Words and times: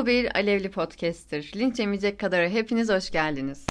Bu 0.00 0.06
bir 0.06 0.36
alevli 0.36 0.70
podcast'tir. 0.70 1.52
Linç 1.56 1.78
yemeyecek 1.78 2.20
kadar 2.20 2.48
hepiniz 2.48 2.88
hoş 2.88 3.10
geldiniz. 3.10 3.66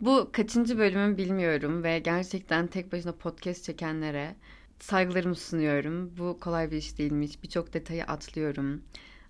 Bu 0.00 0.30
kaçıncı 0.32 0.78
bölümüm 0.78 1.16
bilmiyorum 1.16 1.84
ve 1.84 1.98
gerçekten 1.98 2.66
tek 2.66 2.92
başına 2.92 3.12
podcast 3.12 3.64
çekenlere 3.64 4.34
saygılarımı 4.80 5.34
sunuyorum. 5.34 6.16
Bu 6.18 6.40
kolay 6.40 6.70
bir 6.70 6.76
iş 6.76 6.98
değilmiş. 6.98 7.42
Birçok 7.42 7.74
detayı 7.74 8.04
atlıyorum. 8.04 8.82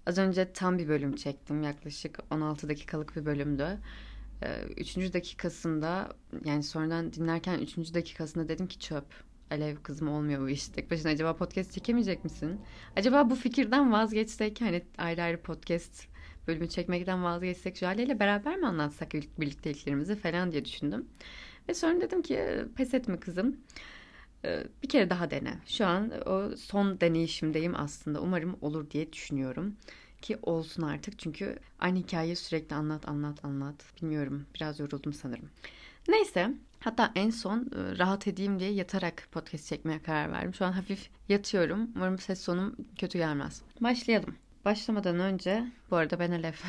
Az 0.06 0.18
önce 0.18 0.52
tam 0.52 0.78
bir 0.78 0.88
bölüm 0.88 1.16
çektim. 1.16 1.62
Yaklaşık 1.62 2.18
16 2.30 2.68
dakikalık 2.68 3.16
bir 3.16 3.26
bölümdü. 3.26 3.78
Ee, 4.42 4.62
üçüncü 4.76 5.12
dakikasında 5.12 6.08
yani 6.44 6.62
sonradan 6.62 7.12
dinlerken 7.12 7.58
üçüncü 7.58 7.94
dakikasında 7.94 8.48
dedim 8.48 8.66
ki 8.66 8.78
çöp. 8.78 9.06
Alev 9.50 9.76
kızım 9.82 10.08
olmuyor 10.08 10.42
bu 10.42 10.48
iş. 10.48 10.68
Tek 10.68 10.90
başına 10.90 11.10
acaba 11.10 11.36
podcast 11.36 11.72
çekemeyecek 11.72 12.24
misin? 12.24 12.60
Acaba 12.96 13.30
bu 13.30 13.34
fikirden 13.34 13.92
vazgeçsek 13.92 14.60
hani 14.60 14.82
ayrı 14.98 15.22
ayrı 15.22 15.42
podcast 15.42 16.06
bölümü 16.48 16.68
çekmekten 16.68 17.24
vazgeçsek 17.24 17.76
Jale 17.76 18.02
ile 18.02 18.20
beraber 18.20 18.56
mi 18.56 18.66
anlatsak 18.66 19.12
birlikteliklerimizi 19.14 20.16
falan 20.16 20.52
diye 20.52 20.64
düşündüm. 20.64 21.08
Ve 21.68 21.74
sonra 21.74 22.00
dedim 22.00 22.22
ki 22.22 22.64
pes 22.76 22.94
etme 22.94 23.20
kızım. 23.20 23.56
Ee, 24.44 24.64
bir 24.82 24.88
kere 24.88 25.10
daha 25.10 25.30
dene. 25.30 25.58
Şu 25.66 25.86
an 25.86 26.28
o 26.28 26.56
son 26.56 27.00
deneyişimdeyim 27.00 27.74
aslında. 27.76 28.20
Umarım 28.20 28.56
olur 28.60 28.90
diye 28.90 29.12
düşünüyorum. 29.12 29.76
Ki 30.22 30.38
olsun 30.42 30.82
artık 30.82 31.18
çünkü 31.18 31.58
aynı 31.78 31.98
hikayeyi 31.98 32.36
sürekli 32.36 32.76
anlat 32.76 33.08
anlat 33.08 33.44
anlat. 33.44 33.84
Bilmiyorum 34.02 34.46
biraz 34.54 34.80
yoruldum 34.80 35.12
sanırım. 35.12 35.50
Neyse 36.08 36.50
hatta 36.84 37.12
en 37.14 37.30
son 37.30 37.58
e, 37.58 37.98
rahat 37.98 38.26
edeyim 38.26 38.58
diye 38.58 38.70
yatarak 38.72 39.28
podcast 39.32 39.68
çekmeye 39.68 40.02
karar 40.02 40.32
verdim. 40.32 40.54
Şu 40.54 40.64
an 40.64 40.72
hafif 40.72 41.10
yatıyorum. 41.28 41.90
Umarım 41.96 42.18
ses 42.18 42.40
sonum 42.40 42.76
kötü 42.98 43.18
gelmez. 43.18 43.62
Başlayalım. 43.80 44.34
Başlamadan 44.64 45.20
önce 45.20 45.64
bu 45.90 45.96
arada 45.96 46.18
ben 46.18 46.30
Alef. 46.30 46.64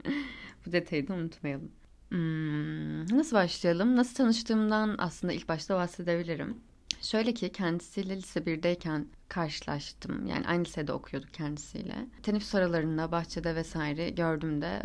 bu 0.66 0.72
detayı 0.72 1.08
da 1.08 1.14
unutmayalım. 1.14 1.70
Hmm, 2.08 3.18
nasıl 3.18 3.36
başlayalım? 3.36 3.96
Nasıl 3.96 4.14
tanıştığımdan 4.14 4.94
aslında 4.98 5.32
ilk 5.32 5.48
başta 5.48 5.76
bahsedebilirim. 5.76 6.56
Şöyle 7.00 7.34
ki 7.34 7.52
kendisiyle 7.52 8.16
lise 8.16 8.40
1'deyken 8.40 9.04
karşılaştım. 9.28 10.26
Yani 10.26 10.46
aynı 10.46 10.64
lisede 10.64 10.92
okuyorduk 10.92 11.34
kendisiyle. 11.34 12.06
Teneffüs 12.22 12.54
aralarında 12.54 13.12
bahçede 13.12 13.54
vesaire 13.54 14.10
gördüğümde 14.10 14.82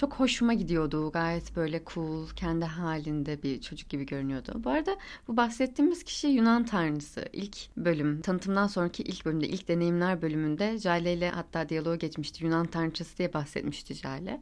çok 0.00 0.14
hoşuma 0.14 0.54
gidiyordu. 0.54 1.12
Gayet 1.12 1.56
böyle 1.56 1.82
cool, 1.94 2.28
kendi 2.28 2.64
halinde 2.64 3.42
bir 3.42 3.60
çocuk 3.60 3.88
gibi 3.88 4.06
görünüyordu. 4.06 4.52
Bu 4.64 4.70
arada 4.70 4.96
bu 5.28 5.36
bahsettiğimiz 5.36 6.04
kişi 6.04 6.28
Yunan 6.28 6.64
tanrısı. 6.64 7.24
İlk 7.32 7.76
bölüm, 7.76 8.20
tanıtımdan 8.20 8.66
sonraki 8.66 9.02
ilk 9.02 9.24
bölümde, 9.24 9.48
ilk 9.48 9.68
deneyimler 9.68 10.22
bölümünde 10.22 10.78
Jale 10.78 11.14
ile 11.14 11.30
hatta 11.30 11.68
diyaloğa 11.68 11.96
geçmişti. 11.96 12.44
Yunan 12.44 12.66
tanrıçası 12.66 13.18
diye 13.18 13.32
bahsetmişti 13.32 13.94
Jale 13.94 14.40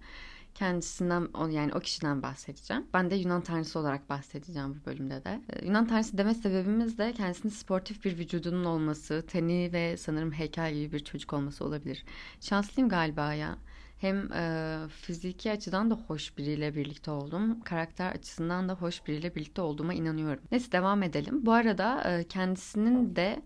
kendisinden 0.55 1.50
yani 1.50 1.75
o 1.75 1.81
kişiden 1.81 2.22
bahsedeceğim. 2.22 2.87
Ben 2.95 3.11
de 3.11 3.15
Yunan 3.15 3.41
tanrısı 3.41 3.78
olarak 3.78 4.11
bahsedeceğim 4.11 4.81
bu 4.81 4.87
bölümde 4.87 5.25
de. 5.25 5.41
Ee, 5.50 5.67
Yunan 5.67 5.87
tanrısı 5.87 6.19
deme 6.19 6.34
sebebimiz 6.34 6.98
de 6.98 7.12
kendisinin 7.12 7.53
sportif 7.53 8.05
bir 8.05 8.19
vücudunun 8.19 8.65
olması, 8.65 9.25
teni 9.28 9.72
ve 9.72 9.97
sanırım 9.97 10.33
heykel 10.33 10.75
gibi 10.75 10.93
bir 10.93 11.05
çocuk 11.05 11.33
olması 11.33 11.65
olabilir. 11.65 12.05
Şanslıyım 12.41 12.89
galiba 12.89 13.34
ya. 13.34 13.59
Hem 13.98 14.32
e, 14.32 14.88
fiziki 14.88 15.52
açıdan 15.52 15.91
da 15.91 15.94
hoş 15.94 16.38
biriyle 16.38 16.74
birlikte 16.74 17.10
oldum. 17.10 17.60
Karakter 17.60 18.12
açısından 18.12 18.68
da 18.68 18.74
hoş 18.74 19.06
biriyle 19.06 19.34
birlikte 19.34 19.62
olduğuma 19.62 19.94
inanıyorum. 19.94 20.42
Neyse 20.52 20.72
devam 20.72 21.02
edelim. 21.02 21.46
Bu 21.46 21.52
arada 21.52 22.12
e, 22.12 22.24
kendisinin 22.28 23.16
de 23.16 23.42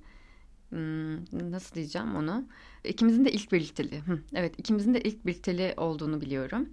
nasıl 1.33 1.75
diyeceğim 1.75 2.17
onu? 2.17 2.49
İkimizin 2.85 3.25
de 3.25 3.33
ilk 3.33 3.53
birlikteliği. 3.53 4.03
evet 4.35 4.55
ikimizin 4.59 4.95
de 4.95 5.01
ilk 5.01 5.27
birlikteliği 5.27 5.75
olduğunu 5.77 6.21
biliyorum. 6.21 6.69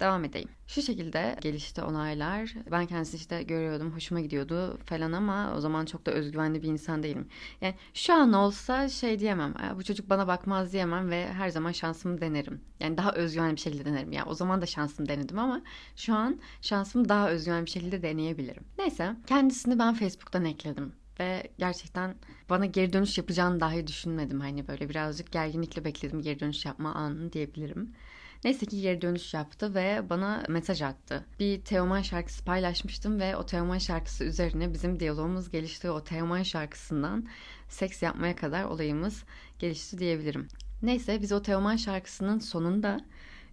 Devam 0.00 0.24
edeyim. 0.24 0.48
Şu 0.66 0.82
şekilde 0.82 1.36
gelişti 1.40 1.82
olaylar. 1.82 2.54
Ben 2.70 2.86
kendisi 2.86 3.16
işte 3.16 3.42
görüyordum, 3.42 3.92
hoşuma 3.92 4.20
gidiyordu 4.20 4.78
falan 4.84 5.12
ama 5.12 5.54
o 5.56 5.60
zaman 5.60 5.84
çok 5.84 6.06
da 6.06 6.10
özgüvenli 6.10 6.62
bir 6.62 6.68
insan 6.68 7.02
değilim. 7.02 7.28
Yani 7.60 7.74
şu 7.94 8.14
an 8.14 8.32
olsa 8.32 8.88
şey 8.88 9.18
diyemem. 9.18 9.54
Bu 9.76 9.84
çocuk 9.84 10.10
bana 10.10 10.26
bakmaz 10.26 10.72
diyemem 10.72 11.10
ve 11.10 11.32
her 11.32 11.48
zaman 11.48 11.72
şansımı 11.72 12.20
denerim. 12.20 12.60
Yani 12.80 12.96
daha 12.96 13.12
özgüvenli 13.12 13.56
bir 13.56 13.60
şekilde 13.60 13.84
denerim. 13.84 14.12
Yani 14.12 14.28
o 14.28 14.34
zaman 14.34 14.62
da 14.62 14.66
şansımı 14.66 15.08
denedim 15.08 15.38
ama 15.38 15.62
şu 15.96 16.14
an 16.14 16.40
şansımı 16.60 17.08
daha 17.08 17.30
özgüvenli 17.30 17.66
bir 17.66 17.70
şekilde 17.70 18.02
deneyebilirim. 18.02 18.64
Neyse 18.78 19.16
kendisini 19.26 19.78
ben 19.78 19.94
Facebook'tan 19.94 20.44
ekledim 20.44 20.92
ve 21.20 21.50
gerçekten 21.58 22.14
bana 22.50 22.66
geri 22.66 22.92
dönüş 22.92 23.18
yapacağını 23.18 23.60
dahi 23.60 23.86
düşünmedim. 23.86 24.40
Hani 24.40 24.68
böyle 24.68 24.88
birazcık 24.88 25.32
gerginlikle 25.32 25.84
bekledim 25.84 26.22
geri 26.22 26.40
dönüş 26.40 26.64
yapma 26.64 26.94
anını 26.94 27.32
diyebilirim. 27.32 27.92
Neyse 28.44 28.66
ki 28.66 28.80
geri 28.80 29.02
dönüş 29.02 29.34
yaptı 29.34 29.74
ve 29.74 30.02
bana 30.10 30.44
mesaj 30.48 30.82
attı. 30.82 31.24
Bir 31.40 31.60
Teoman 31.60 32.02
şarkısı 32.02 32.44
paylaşmıştım 32.44 33.20
ve 33.20 33.36
o 33.36 33.46
Teoman 33.46 33.78
şarkısı 33.78 34.24
üzerine 34.24 34.72
bizim 34.72 35.00
diyalogumuz 35.00 35.50
gelişti. 35.50 35.90
O 35.90 36.04
Teoman 36.04 36.42
şarkısından 36.42 37.26
seks 37.68 38.02
yapmaya 38.02 38.36
kadar 38.36 38.64
olayımız 38.64 39.24
gelişti 39.58 39.98
diyebilirim. 39.98 40.48
Neyse 40.82 41.22
biz 41.22 41.32
o 41.32 41.42
Teoman 41.42 41.76
şarkısının 41.76 42.38
sonunda 42.38 43.00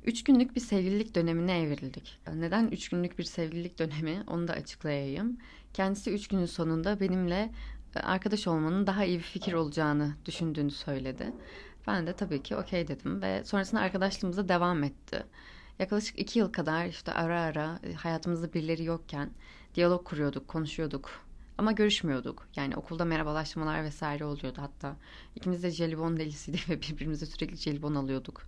3 0.05 0.23
günlük 0.23 0.55
bir 0.55 0.61
sevgililik 0.61 1.15
dönemine 1.15 1.59
evrildik. 1.61 2.19
Neden 2.33 2.67
3 2.67 2.89
günlük 2.89 3.19
bir 3.19 3.23
sevgililik 3.23 3.79
dönemi 3.79 4.23
onu 4.27 4.47
da 4.47 4.53
açıklayayım. 4.53 5.37
Kendisi 5.73 6.11
3 6.11 6.27
günün 6.27 6.45
sonunda 6.45 6.99
benimle 6.99 7.51
e, 7.95 7.99
arkadaş 7.99 8.47
olmanın 8.47 8.87
daha 8.87 9.05
iyi 9.05 9.17
bir 9.17 9.23
fikir 9.23 9.53
olacağını 9.53 10.13
düşündüğünü 10.25 10.71
söyledi. 10.71 11.33
Ben 11.87 12.07
de 12.07 12.13
tabii 12.13 12.43
ki 12.43 12.55
okey 12.55 12.87
dedim 12.87 13.21
ve 13.21 13.43
sonrasında 13.43 13.81
arkadaşlığımıza 13.81 14.49
devam 14.49 14.83
etti. 14.83 15.23
Yaklaşık 15.79 16.19
iki 16.19 16.39
yıl 16.39 16.51
kadar 16.51 16.85
işte 16.85 17.11
ara 17.13 17.41
ara 17.41 17.79
e, 17.83 17.93
hayatımızda 17.93 18.53
birileri 18.53 18.83
yokken 18.83 19.29
diyalog 19.75 20.05
kuruyorduk, 20.05 20.47
konuşuyorduk. 20.47 21.23
Ama 21.57 21.71
görüşmüyorduk. 21.71 22.47
Yani 22.55 22.75
okulda 22.75 23.05
merhabalaşmalar 23.05 23.83
vesaire 23.83 24.25
oluyordu 24.25 24.61
hatta. 24.61 24.95
İkimiz 25.35 25.63
de 25.63 25.71
jelibon 25.71 26.17
delisiydik 26.17 26.69
ve 26.69 26.81
birbirimize 26.81 27.25
sürekli 27.25 27.57
jelibon 27.57 27.95
alıyorduk. 27.95 28.41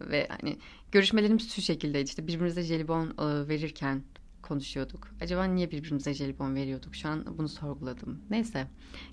Ve 0.00 0.28
hani 0.30 0.58
görüşmelerimiz 0.92 1.52
şu 1.54 1.62
şekildeydi 1.62 2.08
işte 2.08 2.26
birbirimize 2.26 2.62
jelibon 2.62 3.06
e, 3.06 3.48
verirken 3.48 4.02
konuşuyorduk. 4.50 5.08
Acaba 5.20 5.44
niye 5.44 5.70
birbirimize 5.70 6.14
jelibon 6.14 6.54
veriyorduk? 6.54 6.94
Şu 6.94 7.08
an 7.08 7.38
bunu 7.38 7.48
sorguladım. 7.48 8.20
Neyse. 8.30 8.66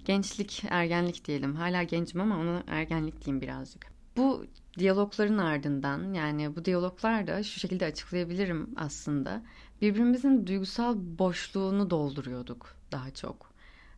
Gençlik, 0.05 0.63
ergenlik 0.69 1.25
diyelim. 1.25 1.55
Hala 1.55 1.83
gencim 1.83 2.21
ama 2.21 2.37
ona 2.39 2.63
ergenlik 2.67 3.25
diyeyim 3.25 3.41
birazcık. 3.41 3.87
Bu 4.17 4.45
diyalogların 4.79 5.37
ardından 5.37 6.13
yani 6.13 6.55
bu 6.55 6.65
diyaloglar 6.65 7.27
da 7.27 7.43
şu 7.43 7.59
şekilde 7.59 7.85
açıklayabilirim 7.85 8.69
aslında. 8.75 9.41
Birbirimizin 9.81 10.47
duygusal 10.47 10.95
boşluğunu 10.97 11.89
dolduruyorduk 11.89 12.75
daha 12.91 13.11
çok. 13.11 13.51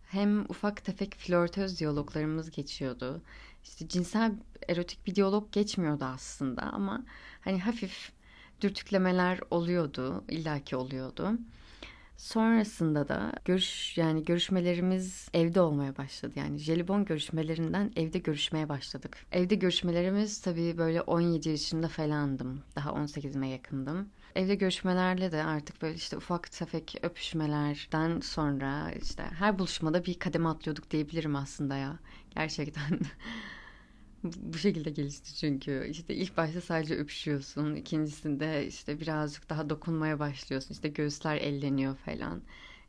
Hem 0.05 0.41
ufak 0.49 0.85
tefek 0.85 1.15
flörtöz 1.15 1.79
diyaloglarımız 1.79 2.51
geçiyordu. 2.51 3.21
İşte 3.63 3.87
cinsel 3.87 4.31
erotik 4.67 5.07
bir 5.07 5.15
diyalog 5.15 5.51
geçmiyordu 5.51 6.05
aslında 6.05 6.61
ama 6.61 7.05
hani 7.41 7.59
hafif 7.59 8.11
dürtüklemeler 8.61 9.39
oluyordu, 9.51 10.23
illaki 10.29 10.75
oluyordu. 10.75 11.31
Sonrasında 12.19 13.07
da 13.07 13.33
görüş 13.45 13.97
yani 13.97 14.25
görüşmelerimiz 14.25 15.27
evde 15.33 15.61
olmaya 15.61 15.97
başladı. 15.97 16.33
Yani 16.35 16.57
jelibon 16.57 17.05
görüşmelerinden 17.05 17.91
evde 17.95 18.19
görüşmeye 18.19 18.69
başladık. 18.69 19.17
Evde 19.31 19.55
görüşmelerimiz 19.55 20.41
tabii 20.41 20.77
böyle 20.77 21.01
17 21.01 21.49
yaşında 21.49 21.87
falandım. 21.87 22.63
Daha 22.75 22.89
18'ime 22.89 23.47
yakındım. 23.47 24.09
Evde 24.35 24.55
görüşmelerle 24.55 25.31
de 25.31 25.43
artık 25.43 25.81
böyle 25.81 25.95
işte 25.95 26.17
ufak 26.17 26.51
tefek 26.51 26.95
öpüşmelerden 27.01 28.19
sonra 28.19 28.91
işte 29.01 29.23
her 29.23 29.59
buluşmada 29.59 30.05
bir 30.05 30.19
kademe 30.19 30.49
atlıyorduk 30.49 30.91
diyebilirim 30.91 31.35
aslında 31.35 31.75
ya. 31.75 31.99
Gerçekten 32.35 32.99
bu 34.23 34.57
şekilde 34.57 34.89
gelişti 34.89 35.35
çünkü. 35.35 35.87
İşte 35.89 36.15
ilk 36.15 36.37
başta 36.37 36.61
sadece 36.61 36.95
öpüşüyorsun 36.95 37.75
ikincisinde 37.75 38.67
işte 38.67 38.99
birazcık 38.99 39.49
daha 39.49 39.69
dokunmaya 39.69 40.19
başlıyorsun. 40.19 40.73
İşte 40.73 40.87
göğüsler 40.87 41.37
elleniyor 41.37 41.95
falan. 41.95 42.41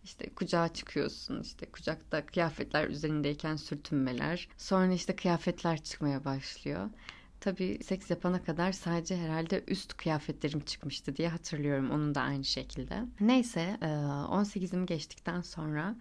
İşte 0.05 0.31
kucağa 0.35 0.69
çıkıyorsun 0.69 1.43
işte 1.43 1.67
kucakta 1.67 2.27
kıyafetler 2.27 2.89
üzerindeyken 2.89 3.57
sürtünmeler. 3.57 4.49
Sonra 4.57 4.93
işte 4.93 5.17
kıyafetler 5.17 5.83
çıkmaya 5.85 6.25
başlıyor. 6.25 6.91
Tabii 7.41 7.79
seks 7.85 8.11
yapana 8.11 8.45
kadar 8.45 8.73
sadece 8.73 9.17
herhalde 9.17 9.65
üst 9.69 9.97
kıyafetlerim 9.97 10.61
çıkmıştı 10.61 11.17
diye 11.17 11.29
hatırlıyorum. 11.29 11.91
Onun 11.91 12.15
da 12.15 12.21
aynı 12.21 12.45
şekilde. 12.45 13.05
Neyse 13.21 13.79
18'im 13.81 14.87
geçtikten 14.87 15.41
sonra 15.41 15.97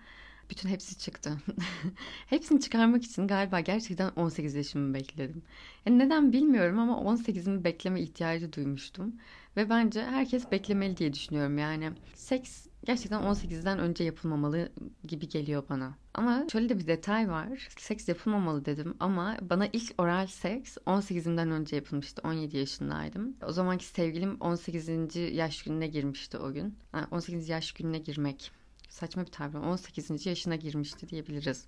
bütün 0.49 0.69
hepsi 0.69 0.97
çıktı. 0.97 1.37
Hepsini 2.25 2.61
çıkarmak 2.61 3.03
için 3.03 3.27
galiba 3.27 3.59
gerçekten 3.59 4.09
18 4.09 4.55
yaşımı 4.55 4.93
bekledim. 4.93 5.41
Yani 5.85 5.99
neden 5.99 6.33
bilmiyorum 6.33 6.79
ama 6.79 6.93
18'imi 6.93 7.63
bekleme 7.63 8.01
ihtiyacı 8.01 8.53
duymuştum. 8.53 9.15
Ve 9.57 9.69
bence 9.69 10.03
herkes 10.03 10.51
beklemeli 10.51 10.97
diye 10.97 11.13
düşünüyorum 11.13 11.57
yani. 11.57 11.91
Seks 12.13 12.67
gerçekten 12.85 13.21
18'den 13.21 13.79
önce 13.79 14.03
yapılmamalı 14.03 14.69
gibi 15.07 15.29
geliyor 15.29 15.63
bana. 15.69 15.95
Ama 16.13 16.45
şöyle 16.51 16.69
de 16.69 16.79
bir 16.79 16.87
detay 16.87 17.29
var. 17.29 17.67
Seks 17.77 18.07
yapılmamalı 18.07 18.65
dedim 18.65 18.95
ama 18.99 19.37
bana 19.41 19.67
ilk 19.73 19.93
oral 19.97 20.27
seks 20.27 20.77
18'imden 20.77 21.51
önce 21.51 21.75
yapılmıştı. 21.75 22.21
17 22.25 22.57
yaşındaydım. 22.57 23.35
O 23.47 23.51
zamanki 23.51 23.85
sevgilim 23.85 24.37
18. 24.39 25.15
yaş 25.15 25.63
gününe 25.63 25.87
girmişti 25.87 26.37
o 26.37 26.53
gün. 26.53 26.75
Yani 26.93 27.05
18 27.11 27.49
yaş 27.49 27.71
gününe 27.71 27.97
girmek. 27.97 28.51
Saçma 28.89 29.25
bir 29.25 29.31
tabir. 29.31 29.57
18. 29.57 30.25
yaşına 30.25 30.55
girmişti 30.55 31.09
diyebiliriz. 31.09 31.65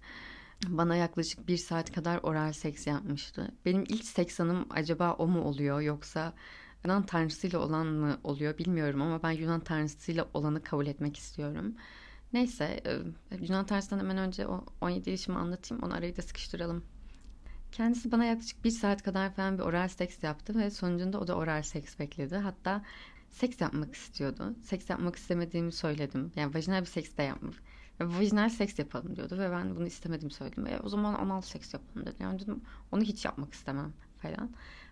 Bana 0.67 0.95
yaklaşık 0.95 1.47
bir 1.47 1.57
saat 1.57 1.91
kadar 1.91 2.19
oral 2.23 2.53
seks 2.53 2.87
yapmıştı. 2.87 3.51
Benim 3.65 3.83
ilk 3.83 4.05
seks 4.05 4.39
anım 4.39 4.65
acaba 4.69 5.13
o 5.13 5.27
mu 5.27 5.41
oluyor 5.41 5.81
yoksa 5.81 6.33
Yunan 6.83 7.05
tanrısıyla 7.05 7.59
olan 7.59 7.87
mı 7.87 8.19
oluyor 8.23 8.57
bilmiyorum 8.57 9.01
ama 9.01 9.23
ben 9.23 9.31
Yunan 9.31 9.59
tanrısıyla 9.59 10.27
olanı 10.33 10.63
kabul 10.63 10.87
etmek 10.87 11.17
istiyorum. 11.17 11.75
Neyse 12.33 12.81
e, 12.85 12.97
Yunan 13.41 13.65
tanrısından 13.65 13.99
hemen 13.99 14.17
önce 14.17 14.47
o 14.47 14.65
17 14.81 15.09
yaşımı 15.09 15.39
anlatayım 15.39 15.83
onu 15.83 15.93
arayı 15.93 16.17
da 16.17 16.21
sıkıştıralım. 16.21 16.83
Kendisi 17.71 18.11
bana 18.11 18.25
yaklaşık 18.25 18.63
bir 18.63 18.71
saat 18.71 19.03
kadar 19.03 19.33
falan 19.33 19.57
bir 19.57 19.63
oral 19.63 19.87
seks 19.87 20.23
yaptı 20.23 20.55
ve 20.59 20.69
sonucunda 20.69 21.19
o 21.19 21.27
da 21.27 21.35
oral 21.35 21.61
seks 21.61 21.99
bekledi. 21.99 22.35
Hatta 22.35 22.83
seks 23.31 23.61
yapmak 23.61 23.95
istiyordu. 23.95 24.55
Seks 24.63 24.89
yapmak 24.89 25.15
istemediğimi 25.15 25.71
söyledim. 25.71 26.31
Yani 26.35 26.55
vajinal 26.55 26.81
bir 26.81 26.85
seks 26.85 27.17
de 27.17 27.23
yapmak. 27.23 27.53
Vajinal 27.99 28.49
seks 28.49 28.79
yapalım 28.79 29.15
diyordu 29.15 29.37
ve 29.39 29.51
ben 29.51 29.75
bunu 29.75 29.87
istemedim 29.87 30.31
söyledim. 30.31 30.67
E, 30.67 30.79
o 30.79 30.89
zaman 30.89 31.13
anal 31.13 31.41
seks 31.41 31.73
yapalım 31.73 32.05
dedi. 32.05 32.15
Yani 32.19 32.39
dedim 32.39 32.61
onu 32.91 33.01
hiç 33.01 33.25
yapmak 33.25 33.53
istemem 33.53 33.93
falan. 34.21 34.51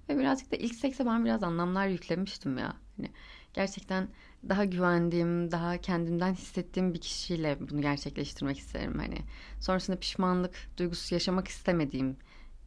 Ve 0.10 0.20
birazcık 0.20 0.52
da 0.52 0.56
ilk 0.56 0.76
sekse 0.76 1.06
ben 1.06 1.26
biraz 1.26 1.44
anlamlar 1.44 1.88
yüklemiştim 1.88 2.58
ya. 2.58 2.74
Hani 2.98 3.12
gerçekten 3.54 4.08
daha 4.50 4.66
güvendiğim, 4.66 5.52
daha 5.52 5.78
kendimden 5.78 6.34
hissettiğim 6.34 6.94
bir 6.94 7.02
kişiyle 7.02 7.58
bunu 7.60 7.82
gerçekleştirmek 7.82 8.60
isterim. 8.60 8.98
Hani 8.98 9.18
sonrasında 9.60 10.00
pişmanlık 10.00 10.70
duygusu 10.78 11.16
yaşamak 11.16 11.48
istemediğim 11.48 12.18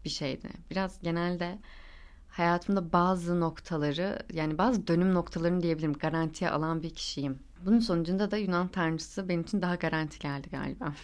bir 0.04 0.10
şeydi. 0.10 0.48
Biraz 0.70 1.02
genelde 1.02 1.58
hayatımda 2.32 2.92
bazı 2.92 3.40
noktaları 3.40 4.18
yani 4.32 4.58
bazı 4.58 4.86
dönüm 4.86 5.14
noktalarını 5.14 5.62
diyebilirim 5.62 5.92
garantiye 5.92 6.50
alan 6.50 6.82
bir 6.82 6.90
kişiyim. 6.90 7.38
Bunun 7.66 7.78
sonucunda 7.78 8.30
da 8.30 8.36
Yunan 8.36 8.68
tanrısı 8.68 9.28
benim 9.28 9.40
için 9.40 9.62
daha 9.62 9.74
garanti 9.74 10.18
geldi 10.18 10.48
galiba. 10.50 10.94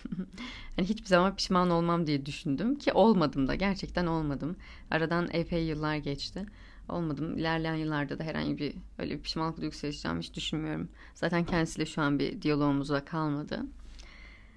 yani 0.78 0.88
hiçbir 0.88 1.06
zaman 1.06 1.36
pişman 1.36 1.70
olmam 1.70 2.06
diye 2.06 2.26
düşündüm 2.26 2.78
ki 2.78 2.92
olmadım 2.92 3.48
da 3.48 3.54
gerçekten 3.54 4.06
olmadım. 4.06 4.56
Aradan 4.90 5.28
epey 5.32 5.64
yıllar 5.66 5.96
geçti. 5.96 6.46
Olmadım. 6.88 7.38
İlerleyen 7.38 7.74
yıllarda 7.74 8.18
da 8.18 8.24
herhangi 8.24 8.58
bir 8.58 8.74
öyle 8.98 9.14
bir 9.14 9.22
pişmanlık 9.22 9.60
duygusu 9.60 9.86
yaşayacağımı 9.86 10.20
hiç 10.20 10.34
düşünmüyorum. 10.34 10.88
Zaten 11.14 11.44
kendisiyle 11.44 11.86
şu 11.86 12.02
an 12.02 12.18
bir 12.18 12.42
diyalogumuz 12.42 12.88
da 12.88 13.04
kalmadı. 13.04 13.62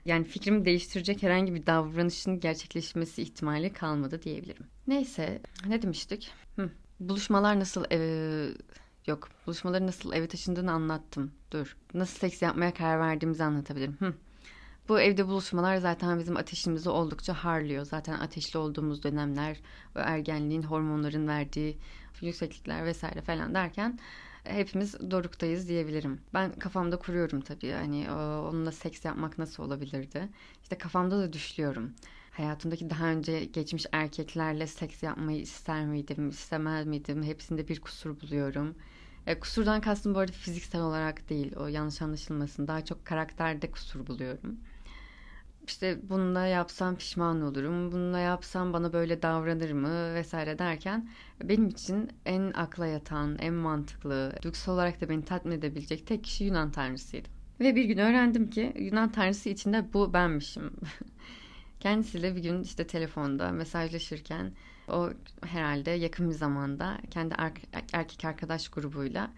Yani 0.06 0.26
fikrimi 0.26 0.66
değiştirecek 0.66 1.24
herhangi 1.24 1.54
bir 1.54 1.66
davranışın 1.66 2.40
gerçekleşmesi 2.40 3.22
ihtimali 3.22 3.74
kalmadı 3.74 4.22
diyebilirim. 4.24 4.66
Neyse 4.88 5.42
ne 5.68 5.82
demiştik? 5.82 6.32
Hı. 6.56 6.70
Buluşmalar 7.00 7.60
nasıl 7.60 7.86
eve... 7.90 8.50
Yok 9.08 9.30
buluşmaları 9.48 9.88
nasıl 9.88 10.14
eve 10.14 10.28
taşındığını 10.28 10.72
anlattım. 10.72 11.32
Dur. 11.52 11.78
Nasıl 11.94 12.20
seks 12.20 12.42
yapmaya 12.42 12.74
karar 12.74 13.00
verdiğimizi 13.00 13.44
anlatabilirim. 13.44 13.96
Hı. 14.00 14.14
Bu 14.90 15.00
evde 15.00 15.28
buluşmalar 15.28 15.78
zaten 15.78 16.20
bizim 16.20 16.38
ateşimizi 16.38 16.90
oldukça 16.90 17.34
harlıyor. 17.34 17.86
Zaten 17.86 18.14
ateşli 18.14 18.60
olduğumuz 18.60 19.04
dönemler, 19.04 19.58
ergenliğin, 19.96 20.64
hormonların 20.64 21.28
verdiği 21.28 21.78
yükseklikler 22.22 22.86
vesaire 22.86 23.22
falan 23.22 23.54
derken 23.54 24.00
hepimiz 24.44 25.12
doruktayız 25.12 25.68
diyebilirim. 25.70 26.22
Ben 26.34 26.52
kafamda 26.52 26.98
kuruyorum 26.98 27.42
tabii. 27.42 27.72
Hani 27.72 28.12
onunla 28.12 28.72
seks 28.72 29.06
yapmak 29.06 29.38
nasıl 29.38 29.64
olabilirdi? 29.64 30.30
İşte 30.64 30.78
kafamda 30.78 31.20
da 31.20 31.34
düşlüyorum. 31.34 31.94
Hayatımdaki 32.32 32.90
daha 32.90 33.06
önce 33.06 33.46
geçmiş 33.46 33.86
erkeklerle 33.92 34.68
seks 34.68 35.04
yapmayı 35.04 35.42
ister 35.42 35.86
miydim, 35.86 36.30
istemez 36.30 36.86
miydim? 36.88 37.24
Hepsinde 37.24 37.68
bir 37.68 37.82
kusur 37.82 38.22
buluyorum. 38.22 38.76
E, 39.28 39.40
kusurdan 39.40 39.82
kastım 39.82 40.16
bu 40.16 40.20
arada 40.20 40.32
fiziksel 40.32 40.82
olarak 40.82 41.30
değil. 41.30 41.56
O 41.56 41.68
yanlış 41.68 42.02
anlaşılmasın. 42.02 42.68
Daha 42.68 42.86
çok 42.86 43.06
karakterde 43.06 43.72
kusur 43.72 44.08
buluyorum 44.08 44.60
işte 45.72 46.00
bununla 46.10 46.46
yapsam 46.46 46.96
pişman 46.96 47.42
olurum, 47.42 47.92
bununla 47.92 48.20
yapsam 48.20 48.74
bana 48.74 48.94
böyle 48.94 49.22
davranır 49.22 49.72
mı 49.72 50.14
vesaire 50.14 50.60
derken 50.60 51.10
benim 51.44 51.68
için 51.68 52.10
en 52.26 52.52
akla 52.52 52.88
yatan, 52.88 53.38
en 53.40 53.54
mantıklı, 53.54 54.34
duygusal 54.42 54.74
olarak 54.74 55.02
da 55.02 55.10
beni 55.10 55.26
tatmin 55.26 55.52
edebilecek 55.52 56.08
tek 56.08 56.24
kişi 56.24 56.44
Yunan 56.44 56.72
tanrısıydı. 56.72 57.28
Ve 57.60 57.76
bir 57.76 57.84
gün 57.84 57.98
öğrendim 57.98 58.50
ki 58.50 58.74
Yunan 58.80 59.12
tanrısı 59.12 59.50
içinde 59.50 59.94
bu 59.94 60.14
benmişim. 60.14 60.72
Kendisiyle 61.80 62.36
bir 62.36 62.44
gün 62.44 62.64
işte 62.64 62.88
telefonda 62.88 63.52
mesajlaşırken 63.52 64.52
o 64.88 65.10
herhalde 65.46 65.92
yakın 65.92 66.30
bir 66.30 66.36
zamanda 66.36 66.98
kendi 67.12 67.36
erkek 67.94 68.26
arkadaş 68.26 68.70
grubuyla 68.70 69.32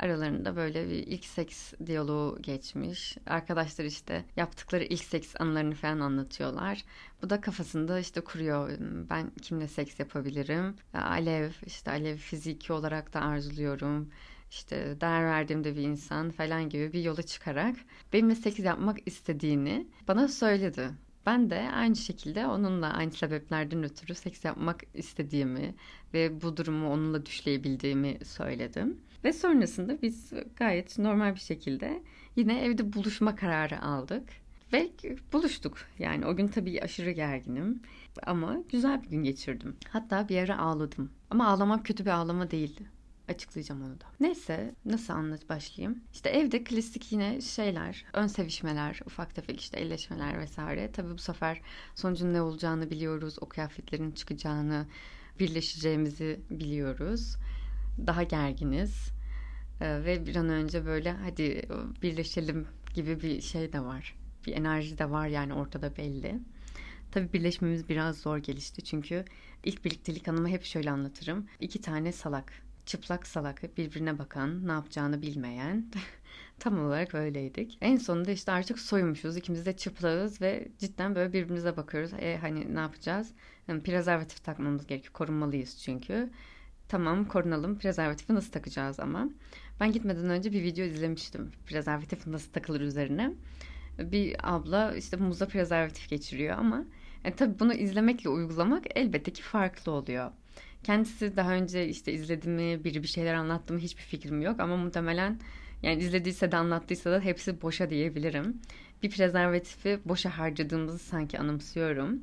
Aralarında 0.00 0.56
böyle 0.56 0.88
bir 0.88 1.06
ilk 1.06 1.24
seks 1.24 1.72
diyaloğu 1.86 2.42
geçmiş. 2.42 3.16
Arkadaşlar 3.26 3.84
işte 3.84 4.24
yaptıkları 4.36 4.84
ilk 4.84 5.04
seks 5.04 5.34
anılarını 5.38 5.74
falan 5.74 6.00
anlatıyorlar. 6.00 6.84
Bu 7.22 7.30
da 7.30 7.40
kafasında 7.40 8.00
işte 8.00 8.20
kuruyor. 8.20 8.70
Ben 9.10 9.30
kimle 9.42 9.68
seks 9.68 10.00
yapabilirim? 10.00 10.76
Alev, 10.94 11.50
işte 11.66 11.90
Alev 11.90 12.16
fiziki 12.16 12.72
olarak 12.72 13.14
da 13.14 13.20
arzuluyorum 13.20 14.10
işte 14.50 14.96
değer 15.00 15.24
verdiğim 15.24 15.64
de 15.64 15.76
bir 15.76 15.82
insan 15.82 16.30
falan 16.30 16.68
gibi 16.68 16.92
bir 16.92 17.02
yola 17.02 17.22
çıkarak 17.22 17.76
benimle 18.12 18.34
seks 18.34 18.58
yapmak 18.58 18.98
istediğini 19.06 19.86
bana 20.08 20.28
söyledi. 20.28 20.90
Ben 21.26 21.50
de 21.50 21.70
aynı 21.74 21.96
şekilde 21.96 22.46
onunla 22.46 22.92
aynı 22.92 23.12
sebeplerden 23.12 23.82
ötürü 23.82 24.14
seks 24.14 24.44
yapmak 24.44 24.82
istediğimi 24.94 25.74
ve 26.14 26.42
bu 26.42 26.56
durumu 26.56 26.92
onunla 26.92 27.26
düşleyebildiğimi 27.26 28.18
söyledim. 28.24 29.00
Ve 29.24 29.32
sonrasında 29.32 30.02
biz 30.02 30.32
gayet 30.56 30.98
normal 30.98 31.34
bir 31.34 31.40
şekilde 31.40 32.02
yine 32.36 32.64
evde 32.64 32.92
buluşma 32.92 33.36
kararı 33.36 33.82
aldık. 33.82 34.28
Ve 34.72 34.90
buluştuk. 35.32 35.78
Yani 35.98 36.26
o 36.26 36.36
gün 36.36 36.48
tabii 36.48 36.82
aşırı 36.82 37.10
gerginim. 37.10 37.82
Ama 38.26 38.56
güzel 38.68 39.02
bir 39.02 39.08
gün 39.08 39.22
geçirdim. 39.22 39.76
Hatta 39.88 40.28
bir 40.28 40.38
ara 40.38 40.58
ağladım. 40.58 41.10
Ama 41.30 41.48
ağlamam 41.48 41.82
kötü 41.82 42.04
bir 42.04 42.10
ağlama 42.10 42.50
değildi. 42.50 42.82
Açıklayacağım 43.28 43.82
onu 43.82 44.00
da. 44.00 44.04
Neyse 44.20 44.74
nasıl 44.84 45.12
anlat 45.12 45.48
başlayayım. 45.48 46.00
İşte 46.12 46.30
evde 46.30 46.64
klasik 46.64 47.12
yine 47.12 47.40
şeyler, 47.40 48.04
ön 48.12 48.26
sevişmeler, 48.26 49.00
ufak 49.06 49.34
tefek 49.34 49.60
işte 49.60 49.80
elleşmeler 49.80 50.38
vesaire. 50.38 50.92
Tabii 50.92 51.12
bu 51.12 51.18
sefer 51.18 51.60
sonucun 51.94 52.32
ne 52.32 52.42
olacağını 52.42 52.90
biliyoruz. 52.90 53.36
O 53.40 53.48
kıyafetlerin 53.48 54.10
çıkacağını, 54.10 54.86
birleşeceğimizi 55.38 56.40
biliyoruz 56.50 57.36
daha 58.06 58.22
gerginiz 58.22 59.10
ve 59.80 60.26
bir 60.26 60.36
an 60.36 60.48
önce 60.48 60.86
böyle 60.86 61.12
hadi 61.12 61.62
birleşelim 62.02 62.66
gibi 62.94 63.20
bir 63.20 63.40
şey 63.40 63.72
de 63.72 63.80
var. 63.80 64.16
Bir 64.46 64.52
enerji 64.52 64.98
de 64.98 65.10
var 65.10 65.26
yani 65.26 65.54
ortada 65.54 65.96
belli. 65.96 66.38
Tabii 67.12 67.32
birleşmemiz 67.32 67.88
biraz 67.88 68.18
zor 68.18 68.38
gelişti 68.38 68.82
çünkü 68.82 69.24
ilk 69.64 69.84
birliktelik 69.84 70.28
anımı 70.28 70.48
hep 70.48 70.64
şöyle 70.64 70.90
anlatırım. 70.90 71.46
İki 71.60 71.80
tane 71.80 72.12
salak, 72.12 72.52
çıplak 72.86 73.26
salak, 73.26 73.76
birbirine 73.76 74.18
bakan, 74.18 74.68
ne 74.68 74.72
yapacağını 74.72 75.22
bilmeyen. 75.22 75.86
Tam 76.58 76.84
olarak 76.84 77.14
öyleydik. 77.14 77.78
En 77.80 77.96
sonunda 77.96 78.30
işte 78.30 78.52
artık 78.52 78.78
soymuşuz. 78.78 79.36
ikimiz 79.36 79.66
de 79.66 79.76
çıplağız 79.76 80.40
ve 80.40 80.68
cidden 80.78 81.14
böyle 81.14 81.32
birbirimize 81.32 81.76
bakıyoruz. 81.76 82.12
E 82.18 82.38
hani 82.40 82.74
ne 82.74 82.80
yapacağız? 82.80 83.30
Yani 83.68 83.82
prezervatif 83.82 84.44
takmamız 84.44 84.86
gerekiyor. 84.86 85.12
Korunmalıyız 85.12 85.78
çünkü. 85.78 86.30
Tamam 86.90 87.24
korunalım. 87.24 87.78
Prezervatifi 87.78 88.34
nasıl 88.34 88.52
takacağız 88.52 89.00
ama? 89.00 89.28
Ben 89.80 89.92
gitmeden 89.92 90.30
önce 90.30 90.52
bir 90.52 90.62
video 90.62 90.84
izlemiştim. 90.84 91.50
Prezervatif 91.66 92.26
nasıl 92.26 92.52
takılır 92.52 92.80
üzerine. 92.80 93.32
Bir 93.98 94.36
abla 94.42 94.94
işte 94.94 95.16
muzda 95.16 95.48
prezervatif 95.48 96.10
geçiriyor 96.10 96.58
ama 96.58 96.76
yani 97.24 97.34
e, 97.34 97.36
tabii 97.36 97.58
bunu 97.58 97.74
izlemekle 97.74 98.30
uygulamak 98.30 98.84
elbette 98.94 99.32
ki 99.32 99.42
farklı 99.42 99.92
oluyor. 99.92 100.30
Kendisi 100.82 101.36
daha 101.36 101.52
önce 101.52 101.88
işte 101.88 102.12
izledi 102.12 102.48
mi, 102.48 102.84
biri 102.84 103.02
bir 103.02 103.08
şeyler 103.08 103.34
anlattı 103.34 103.72
mı 103.72 103.78
hiçbir 103.78 104.02
fikrim 104.02 104.42
yok 104.42 104.60
ama 104.60 104.76
muhtemelen 104.76 105.40
yani 105.82 106.02
izlediyse 106.02 106.52
de 106.52 106.56
anlattıysa 106.56 107.10
da 107.12 107.20
hepsi 107.20 107.62
boşa 107.62 107.90
diyebilirim. 107.90 108.60
Bir 109.02 109.10
prezervatifi 109.10 109.98
boşa 110.04 110.38
harcadığımızı 110.38 110.98
sanki 110.98 111.38
anımsıyorum. 111.38 112.20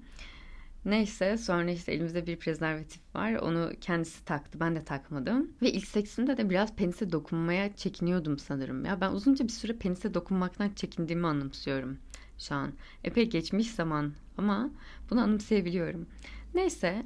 Neyse 0.87 1.37
sonra 1.37 1.71
işte 1.71 1.91
elimizde 1.91 2.27
bir 2.27 2.39
prezervatif 2.39 3.15
var. 3.15 3.33
Onu 3.33 3.71
kendisi 3.81 4.25
taktı. 4.25 4.59
Ben 4.59 4.75
de 4.75 4.83
takmadım. 4.83 5.51
Ve 5.61 5.71
ilk 5.71 5.87
seksimde 5.87 6.37
de 6.37 6.49
biraz 6.49 6.75
penise 6.75 7.11
dokunmaya 7.11 7.75
çekiniyordum 7.75 8.39
sanırım. 8.39 8.85
Ya 8.85 9.01
ben 9.01 9.11
uzunca 9.11 9.45
bir 9.45 9.51
süre 9.51 9.73
penise 9.73 10.13
dokunmaktan 10.13 10.69
çekindiğimi 10.75 11.27
anımsıyorum 11.27 11.97
şu 12.39 12.55
an. 12.55 12.73
Epey 13.03 13.29
geçmiş 13.29 13.71
zaman 13.71 14.13
ama 14.37 14.69
bunu 15.09 15.21
anımsayabiliyorum. 15.21 16.07
Neyse 16.53 17.05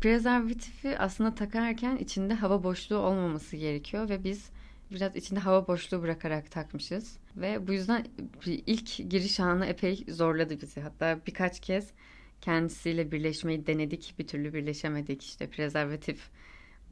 prezervatifi 0.00 0.98
aslında 0.98 1.34
takarken 1.34 1.96
içinde 1.96 2.34
hava 2.34 2.64
boşluğu 2.64 2.96
olmaması 2.96 3.56
gerekiyor 3.56 4.08
ve 4.08 4.24
biz 4.24 4.50
biraz 4.90 5.16
içinde 5.16 5.40
hava 5.40 5.68
boşluğu 5.68 6.02
bırakarak 6.02 6.50
takmışız. 6.50 7.16
Ve 7.36 7.66
bu 7.66 7.72
yüzden 7.72 8.06
ilk 8.46 9.10
giriş 9.10 9.40
anı 9.40 9.66
epey 9.66 10.04
zorladı 10.08 10.60
bizi. 10.60 10.80
Hatta 10.80 11.18
birkaç 11.26 11.60
kez 11.60 11.92
kendisiyle 12.42 13.12
birleşmeyi 13.12 13.66
denedik. 13.66 14.14
Bir 14.18 14.26
türlü 14.26 14.54
birleşemedik. 14.54 15.24
İşte 15.24 15.46
prezervatif 15.46 16.30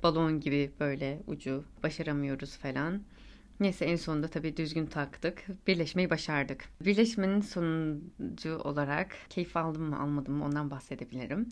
balon 0.02 0.40
gibi 0.40 0.71
böyle 0.80 1.23
ucu 1.26 1.64
başaramıyoruz 1.83 2.57
falan. 2.57 3.02
Neyse 3.61 3.85
en 3.85 3.97
sonunda 3.97 4.28
tabii 4.28 4.57
düzgün 4.57 4.87
taktık. 4.87 5.47
Birleşmeyi 5.66 6.11
başardık. 6.11 6.69
Birleşmenin 6.85 7.40
sonucu 7.40 8.59
olarak 8.59 9.16
keyif 9.30 9.57
aldım 9.57 9.83
mı 9.83 10.00
almadım 10.00 10.35
mı 10.35 10.45
ondan 10.45 10.71
bahsedebilirim. 10.71 11.49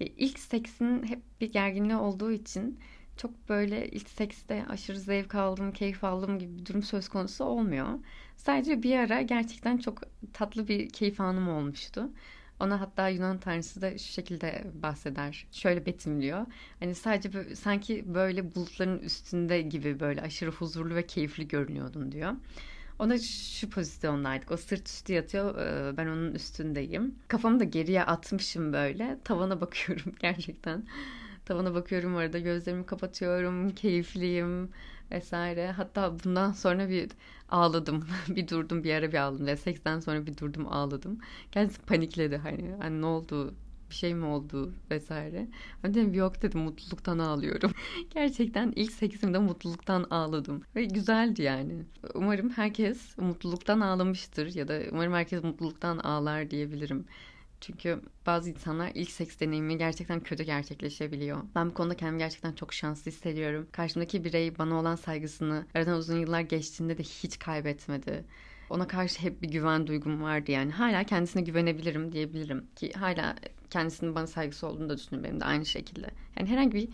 İlk 0.00 0.38
seksin 0.38 1.02
hep 1.06 1.18
bir 1.40 1.52
gerginliği 1.52 1.96
olduğu 1.96 2.32
için 2.32 2.78
çok 3.16 3.48
böyle 3.48 3.88
ilk 3.88 4.08
sekste 4.08 4.66
aşırı 4.68 5.00
zevk 5.00 5.34
aldım, 5.34 5.72
keyif 5.72 6.04
aldım 6.04 6.38
gibi 6.38 6.58
bir 6.58 6.66
durum 6.66 6.82
söz 6.82 7.08
konusu 7.08 7.44
olmuyor. 7.44 7.88
Sadece 8.36 8.82
bir 8.82 8.96
ara 8.96 9.22
gerçekten 9.22 9.78
çok 9.78 10.02
tatlı 10.32 10.68
bir 10.68 10.88
keyif 10.88 11.20
anım 11.20 11.48
olmuştu. 11.48 12.10
Ona 12.60 12.80
hatta 12.80 13.08
Yunan 13.08 13.38
tanrısı 13.38 13.80
da 13.80 13.98
şu 13.98 14.12
şekilde 14.12 14.64
bahseder. 14.82 15.46
Şöyle 15.52 15.86
betimliyor. 15.86 16.46
Hani 16.80 16.94
sadece 16.94 17.32
böyle, 17.32 17.56
sanki 17.56 18.14
böyle 18.14 18.54
bulutların 18.54 18.98
üstünde 18.98 19.62
gibi 19.62 20.00
böyle 20.00 20.20
aşırı 20.22 20.50
huzurlu 20.50 20.94
ve 20.94 21.06
keyifli 21.06 21.48
görünüyordun 21.48 22.12
diyor. 22.12 22.32
Ona 22.98 23.18
şu 23.18 23.70
pozisyondaydık. 23.70 24.50
O 24.52 24.56
sırt 24.56 24.88
üstü 24.88 25.12
yatıyor. 25.12 25.56
Ben 25.96 26.06
onun 26.06 26.34
üstündeyim. 26.34 27.14
Kafamı 27.28 27.60
da 27.60 27.64
geriye 27.64 28.04
atmışım 28.04 28.72
böyle. 28.72 29.18
Tavana 29.24 29.60
bakıyorum 29.60 30.12
gerçekten. 30.20 30.86
Tavana 31.44 31.74
bakıyorum 31.74 32.16
arada 32.16 32.38
gözlerimi 32.38 32.86
kapatıyorum. 32.86 33.70
Keyifliyim 33.70 34.70
vesaire. 35.10 35.72
Hatta 35.72 36.16
bundan 36.24 36.52
sonra 36.52 36.88
bir 36.88 37.10
ağladım. 37.48 38.06
bir 38.28 38.48
durdum 38.48 38.84
bir 38.84 38.94
ara 38.94 39.12
bir 39.12 39.18
ağladım. 39.18 39.46
Ve 39.46 39.56
seksten 39.56 40.00
sonra 40.00 40.26
bir 40.26 40.36
durdum 40.36 40.66
ağladım. 40.72 41.18
Kendisi 41.52 41.82
panikledi 41.82 42.36
hani. 42.36 42.74
hani 42.80 43.00
ne 43.00 43.06
oldu 43.06 43.54
bir 43.90 43.94
şey 43.94 44.14
mi 44.14 44.24
oldu 44.24 44.74
vesaire. 44.90 45.48
Ben 45.84 45.94
dedim 45.94 46.14
yok 46.14 46.42
dedim 46.42 46.60
mutluluktan 46.60 47.18
ağlıyorum. 47.18 47.72
Gerçekten 48.10 48.72
ilk 48.76 48.92
seksimde 48.92 49.38
mutluluktan 49.38 50.06
ağladım. 50.10 50.62
Ve 50.76 50.84
güzeldi 50.84 51.42
yani. 51.42 51.84
Umarım 52.14 52.50
herkes 52.50 53.18
mutluluktan 53.18 53.80
ağlamıştır 53.80 54.54
ya 54.54 54.68
da 54.68 54.80
umarım 54.92 55.12
herkes 55.12 55.44
mutluluktan 55.44 55.98
ağlar 55.98 56.50
diyebilirim. 56.50 57.04
Çünkü 57.60 58.02
bazı 58.26 58.50
insanlar 58.50 58.90
ilk 58.94 59.10
seks 59.10 59.40
deneyimi 59.40 59.78
gerçekten 59.78 60.20
kötü 60.20 60.42
gerçekleşebiliyor. 60.42 61.42
Ben 61.54 61.70
bu 61.70 61.74
konuda 61.74 61.96
kendimi 61.96 62.18
gerçekten 62.18 62.52
çok 62.52 62.72
şanslı 62.72 63.10
hissediyorum. 63.10 63.68
Karşımdaki 63.72 64.24
birey 64.24 64.58
bana 64.58 64.74
olan 64.74 64.96
saygısını 64.96 65.66
aradan 65.74 65.98
uzun 65.98 66.18
yıllar 66.18 66.40
geçtiğinde 66.40 66.98
de 66.98 67.02
hiç 67.02 67.38
kaybetmedi. 67.38 68.24
Ona 68.70 68.86
karşı 68.88 69.22
hep 69.22 69.42
bir 69.42 69.48
güven 69.48 69.86
duygum 69.86 70.22
vardı 70.22 70.50
yani. 70.50 70.72
Hala 70.72 71.04
kendisine 71.04 71.42
güvenebilirim 71.42 72.12
diyebilirim. 72.12 72.66
Ki 72.76 72.92
hala 72.92 73.36
kendisinin 73.70 74.14
bana 74.14 74.26
saygısı 74.26 74.66
olduğunu 74.66 74.88
da 74.88 74.98
düşünüyorum 74.98 75.30
benim 75.30 75.40
de 75.40 75.44
aynı 75.44 75.66
şekilde. 75.66 76.10
Yani 76.38 76.48
herhangi 76.48 76.72
bir 76.72 76.88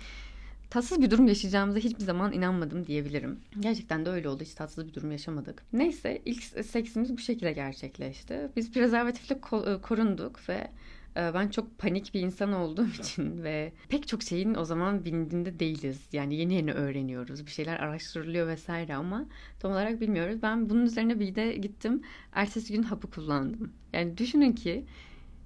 tatsız 0.75 1.03
bir 1.03 1.11
durum 1.11 1.29
yaşayacağımıza 1.29 1.79
hiçbir 1.79 2.05
zaman 2.05 2.33
inanmadım 2.33 2.87
diyebilirim. 2.87 3.41
Gerçekten 3.61 4.07
de 4.07 4.11
öyle 4.11 4.29
oldu. 4.29 4.43
Hiç 4.43 4.55
tatsız 4.55 4.89
bir 4.89 4.95
durum 4.95 5.11
yaşamadık. 5.11 5.63
Neyse 5.73 6.23
ilk 6.25 6.43
seksimiz 6.43 7.13
bu 7.13 7.19
şekilde 7.19 7.53
gerçekleşti. 7.53 8.49
Biz 8.57 8.73
prezervatifle 8.73 9.35
e, 9.35 9.81
korunduk 9.81 10.49
ve 10.49 10.71
e, 11.17 11.35
ben 11.35 11.49
çok 11.49 11.79
panik 11.79 12.15
bir 12.15 12.21
insan 12.21 12.53
olduğum 12.53 12.89
için 13.01 13.43
ve 13.43 13.73
pek 13.89 14.09
çok 14.09 14.23
şeyin 14.23 14.55
o 14.55 14.65
zaman 14.65 15.05
bildiğinde 15.05 15.59
değiliz. 15.59 16.01
Yani 16.13 16.35
yeni 16.35 16.55
yeni 16.55 16.73
öğreniyoruz. 16.73 17.47
Bir 17.47 17.51
şeyler 17.51 17.77
araştırılıyor 17.77 18.49
vesaire 18.49 18.95
ama 18.95 19.27
tam 19.61 19.73
olarak 19.73 20.01
bilmiyoruz. 20.01 20.43
Ben 20.43 20.71
bunun 20.71 20.87
üzerine 20.87 21.21
bir 21.21 21.35
de 21.35 21.53
gittim. 21.53 22.03
Ertesi 22.33 22.73
gün 22.73 22.83
hapı 22.83 23.11
kullandım. 23.11 23.73
Yani 23.93 24.19
düşünün 24.19 24.53
ki 24.53 24.85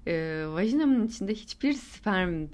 e, 0.07 0.45
vajinamın 0.47 1.07
içinde 1.07 1.33
hiçbir 1.33 1.73
sperm 1.73 2.47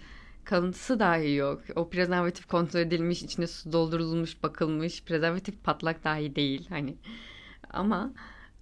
kalıntısı 0.46 1.00
dahi 1.00 1.34
yok. 1.36 1.62
O 1.76 1.90
prezervatif 1.90 2.48
kontrol 2.48 2.80
edilmiş, 2.80 3.24
içine 3.24 3.48
su 3.48 3.72
doldurulmuş, 3.74 4.44
bakılmış. 4.44 5.04
Prezervatif 5.04 5.64
patlak 5.64 6.04
dahi 6.04 6.36
değil 6.36 6.66
hani. 6.70 6.98
Ama 7.70 8.14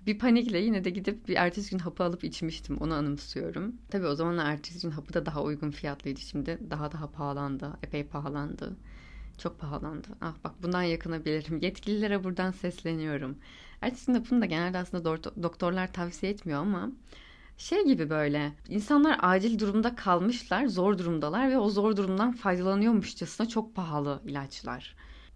bir 0.06 0.20
panikle 0.20 0.60
yine 0.60 0.84
de 0.84 0.90
gidip 0.90 1.28
bir 1.28 1.36
ertesi 1.36 1.72
gün 1.72 1.80
hapı 1.80 2.04
alıp 2.04 2.24
içmiştim. 2.24 2.78
Onu 2.78 2.94
anımsıyorum. 2.94 3.76
Tabii 3.90 4.08
o 4.08 4.16
zaman 4.16 4.38
ertesi 4.38 4.82
gün 4.82 4.92
hapı 4.92 5.14
da 5.14 5.26
daha 5.26 5.44
uygun 5.44 5.72
fiyatlıydı. 5.72 6.20
Şimdi 6.20 6.60
daha 6.70 6.92
daha 6.92 7.12
pahalandı. 7.12 7.74
Epey 7.84 8.04
pahalandı. 8.04 8.76
Çok 9.38 9.60
pahalandı. 9.60 10.08
Ah 10.22 10.36
bak 10.44 10.64
bundan 10.64 10.84
yakınabilirim. 10.84 11.60
Yetkililere 11.62 12.24
buradan 12.24 12.52
sesleniyorum. 12.52 13.38
Ertesi 13.82 14.06
gün 14.06 14.14
hapını 14.14 14.42
da 14.42 14.46
genelde 14.46 14.78
aslında 14.78 15.24
doktorlar 15.44 15.94
tavsiye 15.94 16.32
etmiyor 16.32 16.60
ama 16.60 16.92
şey 17.58 17.86
gibi 17.86 18.10
böyle 18.10 18.52
insanlar 18.70 19.18
acil 19.22 19.60
durumda 19.60 19.96
kalmışlar, 19.96 20.66
zor 20.66 20.98
durumdalar 20.98 21.50
ve 21.52 21.58
o 21.58 21.70
zor 21.70 21.98
durumdan 21.98 22.32
faydalanıyormuşçasına 22.32 23.48
çok 23.48 23.76
pahalı 23.76 24.22
ilaçlar. 24.26 24.96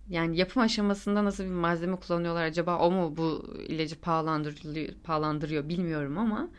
Yani 0.09 0.37
yapım 0.37 0.63
aşamasında 0.63 1.25
nasıl 1.25 1.43
bir 1.43 1.49
malzeme 1.49 1.95
kullanıyorlar 1.95 2.43
acaba 2.43 2.79
o 2.79 2.91
mu 2.91 3.17
bu 3.17 3.55
ilacı 3.67 4.01
pahalandırıyor, 4.01 4.93
pahalandırıyor 5.03 5.69
bilmiyorum 5.69 6.17
ama 6.17 6.49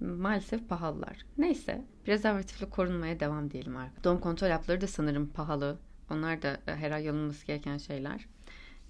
maalesef 0.00 0.68
pahalılar. 0.68 1.26
Neyse 1.38 1.84
prezervatifle 2.04 2.70
korunmaya 2.70 3.20
devam 3.20 3.50
diyelim 3.50 3.76
artık. 3.76 4.04
Doğum 4.04 4.20
kontrol 4.20 4.48
hapları 4.48 4.80
da 4.80 4.86
sanırım 4.86 5.26
pahalı. 5.26 5.78
Onlar 6.10 6.42
da 6.42 6.60
her 6.66 6.90
ay 6.90 7.08
alınması 7.08 7.46
gereken 7.46 7.78
şeyler. 7.78 8.26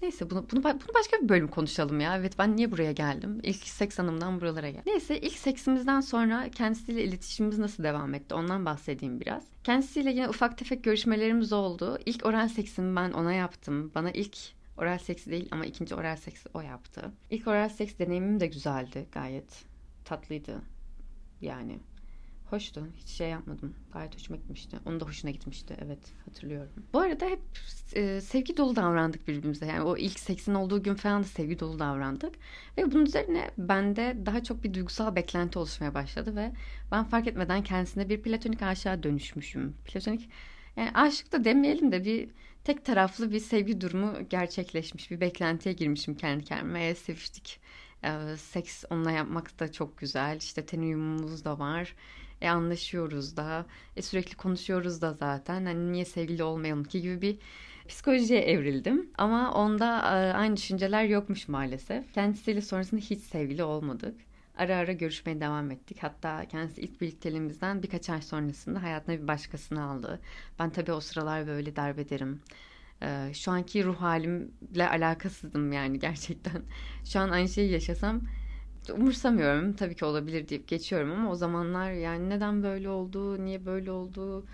Neyse 0.01 0.29
bunu, 0.29 0.45
bunu, 0.51 0.63
bunu 0.63 0.93
başka 0.95 1.17
bir 1.21 1.29
bölüm 1.29 1.47
konuşalım 1.47 1.99
ya. 1.99 2.17
Evet 2.17 2.39
ben 2.39 2.55
niye 2.55 2.71
buraya 2.71 2.91
geldim? 2.91 3.39
İlk 3.43 3.67
seks 3.67 3.99
hanımdan 3.99 4.41
buralara 4.41 4.69
geldim. 4.69 4.83
Neyse 4.85 5.19
ilk 5.19 5.37
seksimizden 5.37 6.01
sonra 6.01 6.49
kendisiyle 6.51 7.03
iletişimimiz 7.03 7.59
nasıl 7.59 7.83
devam 7.83 8.13
etti 8.13 8.35
ondan 8.35 8.65
bahsedeyim 8.65 9.19
biraz. 9.19 9.43
Kendisiyle 9.63 10.09
yine 10.09 10.29
ufak 10.29 10.57
tefek 10.57 10.83
görüşmelerimiz 10.83 11.53
oldu. 11.53 11.99
İlk 12.05 12.25
oral 12.25 12.47
seksimi 12.47 12.95
ben 12.95 13.11
ona 13.11 13.33
yaptım. 13.33 13.91
Bana 13.95 14.11
ilk 14.11 14.37
oral 14.77 14.97
seksi 14.97 15.31
değil 15.31 15.47
ama 15.51 15.65
ikinci 15.65 15.95
oral 15.95 16.15
seksi 16.15 16.49
o 16.53 16.61
yaptı. 16.61 17.11
İlk 17.29 17.47
oral 17.47 17.69
seks 17.69 17.99
deneyimim 17.99 18.39
de 18.39 18.47
güzeldi 18.47 19.07
gayet. 19.11 19.65
Tatlıydı 20.05 20.61
yani. 21.41 21.79
Hoştu. 22.49 22.87
Hiç 22.97 23.09
şey 23.09 23.29
yapmadım. 23.29 23.75
Gayet 23.93 24.15
hoşuma 24.15 24.37
gitmişti. 24.37 24.77
Onun 24.85 24.99
da 24.99 25.05
hoşuna 25.05 25.31
gitmişti. 25.31 25.75
Evet 25.85 25.99
hatırlıyorum. 26.25 26.71
Bu 26.93 26.99
arada 26.99 27.25
hep 27.25 27.39
e, 27.93 28.21
sevgi 28.21 28.57
dolu 28.57 28.75
davrandık 28.75 29.27
birbirimize. 29.27 29.65
Yani 29.65 29.81
o 29.81 29.97
ilk 29.97 30.19
seksin 30.19 30.53
olduğu 30.53 30.83
gün 30.83 30.95
falan 30.95 31.23
da 31.23 31.27
sevgi 31.27 31.59
dolu 31.59 31.79
davrandık. 31.79 32.35
Ve 32.77 32.91
bunun 32.91 33.05
üzerine 33.05 33.51
bende 33.57 34.17
daha 34.25 34.43
çok 34.43 34.63
bir 34.63 34.73
duygusal 34.73 35.15
beklenti 35.15 35.59
oluşmaya 35.59 35.93
başladı 35.93 36.35
ve 36.35 36.51
ben 36.91 37.03
fark 37.03 37.27
etmeden 37.27 37.63
kendisine 37.63 38.09
bir 38.09 38.21
platonik 38.21 38.61
aşağı 38.61 39.03
dönüşmüşüm. 39.03 39.73
Platonik 39.85 40.29
yani 40.77 40.91
aşık 40.93 41.31
da 41.31 41.43
demeyelim 41.43 41.91
de 41.91 42.05
bir 42.05 42.29
tek 42.63 42.85
taraflı 42.85 43.31
bir 43.31 43.39
sevgi 43.39 43.81
durumu 43.81 44.13
gerçekleşmiş. 44.29 45.11
Bir 45.11 45.21
beklentiye 45.21 45.75
girmişim 45.75 46.15
kendi 46.15 46.43
kendime. 46.43 46.87
E, 46.87 46.95
seviştik. 46.95 47.59
E, 48.03 48.37
seks 48.37 48.83
onunla 48.89 49.11
yapmak 49.11 49.59
da 49.59 49.71
çok 49.71 49.97
güzel. 49.97 50.37
İşte 50.37 50.65
ten 50.65 50.79
uyumumuz 50.79 51.45
da 51.45 51.59
var. 51.59 51.95
E 52.41 52.49
anlaşıyoruz 52.49 53.37
da. 53.37 53.65
E 53.95 54.01
sürekli 54.01 54.35
konuşuyoruz 54.35 55.01
da 55.01 55.13
zaten. 55.13 55.65
Hani 55.65 55.91
niye 55.91 56.05
sevgili 56.05 56.43
olmayalım 56.43 56.83
ki 56.83 57.01
gibi 57.01 57.21
bir 57.21 57.37
psikolojiye 57.87 58.41
evrildim. 58.41 59.09
Ama 59.17 59.53
onda 59.53 59.99
e, 59.99 60.33
aynı 60.33 60.57
düşünceler 60.57 61.03
yokmuş 61.03 61.47
maalesef. 61.47 62.13
Kendisiyle 62.13 62.61
sonrasında 62.61 63.01
hiç 63.01 63.19
sevgili 63.19 63.63
olmadık. 63.63 64.15
Ara 64.57 64.75
ara 64.75 64.91
görüşmeye 64.91 65.41
devam 65.41 65.71
ettik. 65.71 65.97
Hatta 66.01 66.45
kendisi 66.45 66.81
ilk 66.81 67.01
birlikteliğimizden 67.01 67.83
birkaç 67.83 68.09
ay 68.09 68.21
sonrasında 68.21 68.83
hayatına 68.83 69.17
bir 69.21 69.27
başkasını 69.27 69.83
aldı. 69.83 70.19
Ben 70.59 70.69
tabii 70.69 70.91
o 70.91 70.99
sıralar 70.99 71.47
böyle 71.47 71.75
derbederim. 71.75 72.41
Ee, 73.01 73.31
şu 73.33 73.51
anki 73.51 73.83
ruh 73.83 74.01
halimle 74.01 74.89
alakasızdım 74.89 75.71
yani 75.71 75.99
gerçekten. 75.99 76.61
Şu 77.05 77.19
an 77.19 77.29
aynı 77.29 77.49
şeyi 77.49 77.71
yaşasam 77.71 78.21
umursamıyorum. 78.93 79.73
Tabii 79.73 79.95
ki 79.95 80.05
olabilir 80.05 80.49
deyip 80.49 80.67
geçiyorum 80.67 81.11
ama 81.11 81.31
o 81.31 81.35
zamanlar 81.35 81.91
yani 81.91 82.29
neden 82.29 82.63
böyle 82.63 82.89
oldu, 82.89 83.45
niye 83.45 83.65
böyle 83.65 83.91
oldu, 83.91 84.45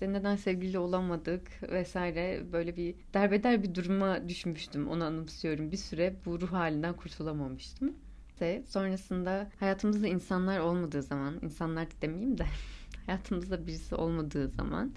de 0.00 0.12
neden 0.12 0.36
sevgili 0.36 0.78
olamadık 0.78 1.42
vesaire 1.62 2.52
böyle 2.52 2.76
bir 2.76 2.94
derbeder 3.14 3.62
bir 3.62 3.74
duruma 3.74 4.28
düşmüştüm. 4.28 4.88
Onu 4.88 5.04
anımsıyorum. 5.04 5.72
Bir 5.72 5.76
süre 5.76 6.16
bu 6.26 6.40
ruh 6.40 6.52
halinden 6.52 6.96
kurtulamamıştım. 6.96 7.96
Ve 8.40 8.62
sonrasında 8.66 9.50
hayatımızda 9.60 10.08
insanlar 10.08 10.58
olmadığı 10.58 11.02
zaman, 11.02 11.38
insanlar 11.42 11.86
demeyeyim 12.02 12.38
de 12.38 12.46
hayatımızda 13.06 13.66
birisi 13.66 13.94
olmadığı 13.94 14.48
zaman 14.48 14.92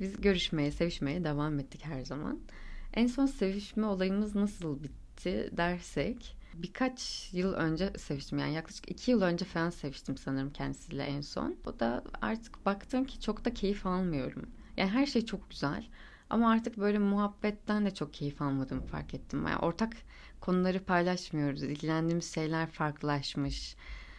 biz 0.00 0.20
görüşmeye, 0.20 0.70
sevişmeye 0.70 1.24
devam 1.24 1.58
ettik 1.58 1.84
her 1.84 2.04
zaman. 2.04 2.40
En 2.94 3.06
son 3.06 3.26
sevişme 3.26 3.86
olayımız 3.86 4.34
nasıl 4.34 4.82
bitti 4.82 5.50
dersek 5.56 6.36
birkaç 6.54 7.28
yıl 7.32 7.52
önce 7.52 7.92
seviştim. 7.98 8.38
Yani 8.38 8.54
yaklaşık 8.54 8.90
iki 8.90 9.10
yıl 9.10 9.22
önce 9.22 9.44
falan 9.44 9.70
seviştim 9.70 10.16
sanırım 10.16 10.52
kendisiyle 10.52 11.02
en 11.04 11.20
son. 11.20 11.56
O 11.66 11.80
da 11.80 12.04
artık 12.20 12.66
baktım 12.66 13.04
ki 13.04 13.20
çok 13.20 13.44
da 13.44 13.54
keyif 13.54 13.86
almıyorum. 13.86 14.50
Yani 14.76 14.90
her 14.90 15.06
şey 15.06 15.24
çok 15.24 15.50
güzel. 15.50 15.86
Ama 16.30 16.50
artık 16.50 16.78
böyle 16.78 16.98
muhabbetten 16.98 17.86
de 17.86 17.94
çok 17.94 18.14
keyif 18.14 18.42
almadığımı 18.42 18.82
fark 18.82 19.14
ettim. 19.14 19.46
Yani 19.46 19.58
ortak 19.58 19.92
konuları 20.40 20.84
paylaşmıyoruz. 20.84 21.62
İlgilendiğimiz 21.62 22.34
şeyler 22.34 22.70
farklılaşmış. 22.70 23.76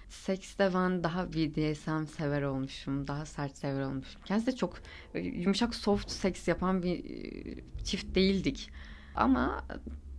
Sekste 0.10 0.74
ben 0.74 1.04
daha 1.04 1.34
BDSM 1.34 2.06
sever 2.06 2.42
olmuşum. 2.42 3.08
Daha 3.08 3.26
sert 3.26 3.58
sever 3.58 3.82
olmuşum. 3.82 4.22
Kendisi 4.26 4.48
de 4.48 4.56
çok 4.56 4.82
yumuşak 5.14 5.76
soft 5.76 6.12
seks 6.12 6.48
yapan 6.48 6.84
bir 6.84 7.04
çift 7.84 8.16
değildik. 8.16 8.72
Ama 9.16 9.66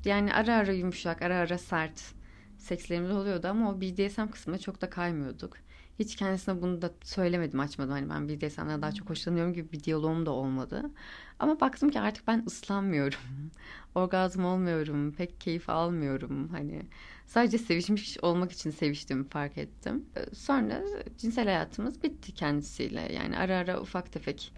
yani 0.07 0.35
ara 0.35 0.55
ara 0.55 0.73
yumuşak, 0.73 1.23
ara 1.23 1.37
ara 1.37 1.59
sert 1.59 2.15
sekslerimiz 2.59 3.11
oluyordu 3.11 3.49
ama 3.49 3.71
o 3.71 3.81
BDSM 3.81 4.27
kısmına 4.31 4.59
çok 4.59 4.81
da 4.81 4.91
kaymıyorduk. 4.91 5.57
Hiç 5.99 6.17
kendisine 6.17 6.63
bunu 6.63 6.83
da 6.83 6.91
söylemedim, 7.05 7.61
açmadım. 7.61 7.93
Hani 7.93 8.11
ben 8.11 8.29
BDSM'den 8.29 8.83
daha 8.83 8.93
çok 8.93 9.11
hoşlanıyorum 9.11 9.53
gibi 9.55 9.73
bir 9.73 9.85
diyaloğum 9.85 10.27
da 10.27 10.31
olmadı. 10.31 10.91
Ama 11.39 11.61
baktım 11.61 11.91
ki 11.91 12.01
artık 12.01 12.27
ben 12.27 12.45
ıslanmıyorum. 12.47 13.21
Orgazm 13.95 14.45
olmuyorum, 14.45 15.13
pek 15.13 15.41
keyif 15.41 15.71
almıyorum. 15.71 16.49
Hani 16.49 16.83
sadece 17.27 17.59
sevişmiş 17.59 18.19
olmak 18.23 18.53
için 18.53 18.71
seviştiğimi 18.71 19.29
fark 19.29 19.59
ettim. 19.59 20.05
Sonra 20.35 20.83
cinsel 21.19 21.45
hayatımız 21.45 22.03
bitti 22.03 22.35
kendisiyle. 22.35 23.13
Yani 23.13 23.39
ara 23.39 23.57
ara 23.57 23.81
ufak 23.81 24.13
tefek 24.13 24.53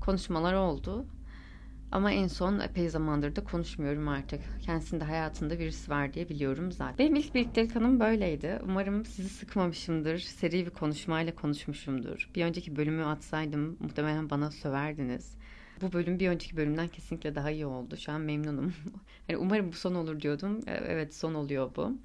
konuşmalar 0.00 0.54
oldu. 0.54 1.06
Ama 1.92 2.12
en 2.12 2.26
son 2.26 2.60
epey 2.60 2.88
zamandır 2.88 3.36
da 3.36 3.44
konuşmuyorum 3.44 4.08
artık. 4.08 4.40
Kendisinde 4.62 5.04
hayatında 5.04 5.58
birisi 5.58 5.90
var 5.90 6.12
diye 6.12 6.28
biliyorum 6.28 6.72
zaten. 6.72 6.98
Benim 6.98 7.14
ilk 7.14 7.34
birliktelik 7.34 7.76
anım 7.76 8.00
böyleydi. 8.00 8.58
Umarım 8.64 9.04
sizi 9.04 9.28
sıkmamışımdır. 9.28 10.18
Seri 10.18 10.66
bir 10.66 10.70
konuşmayla 10.70 11.34
konuşmuşumdur. 11.34 12.30
Bir 12.34 12.44
önceki 12.44 12.76
bölümü 12.76 13.04
atsaydım 13.04 13.76
muhtemelen 13.80 14.30
bana 14.30 14.50
söverdiniz. 14.50 15.36
Bu 15.82 15.92
bölüm 15.92 16.20
bir 16.20 16.28
önceki 16.28 16.56
bölümden 16.56 16.88
kesinlikle 16.88 17.34
daha 17.34 17.50
iyi 17.50 17.66
oldu. 17.66 17.96
Şu 17.96 18.12
an 18.12 18.20
memnunum. 18.20 18.74
yani 19.28 19.38
umarım 19.42 19.68
bu 19.68 19.76
son 19.76 19.94
olur 19.94 20.20
diyordum. 20.20 20.60
E, 20.66 20.72
evet 20.72 21.14
son 21.14 21.34
oluyor 21.34 21.70
bu. 21.76 21.98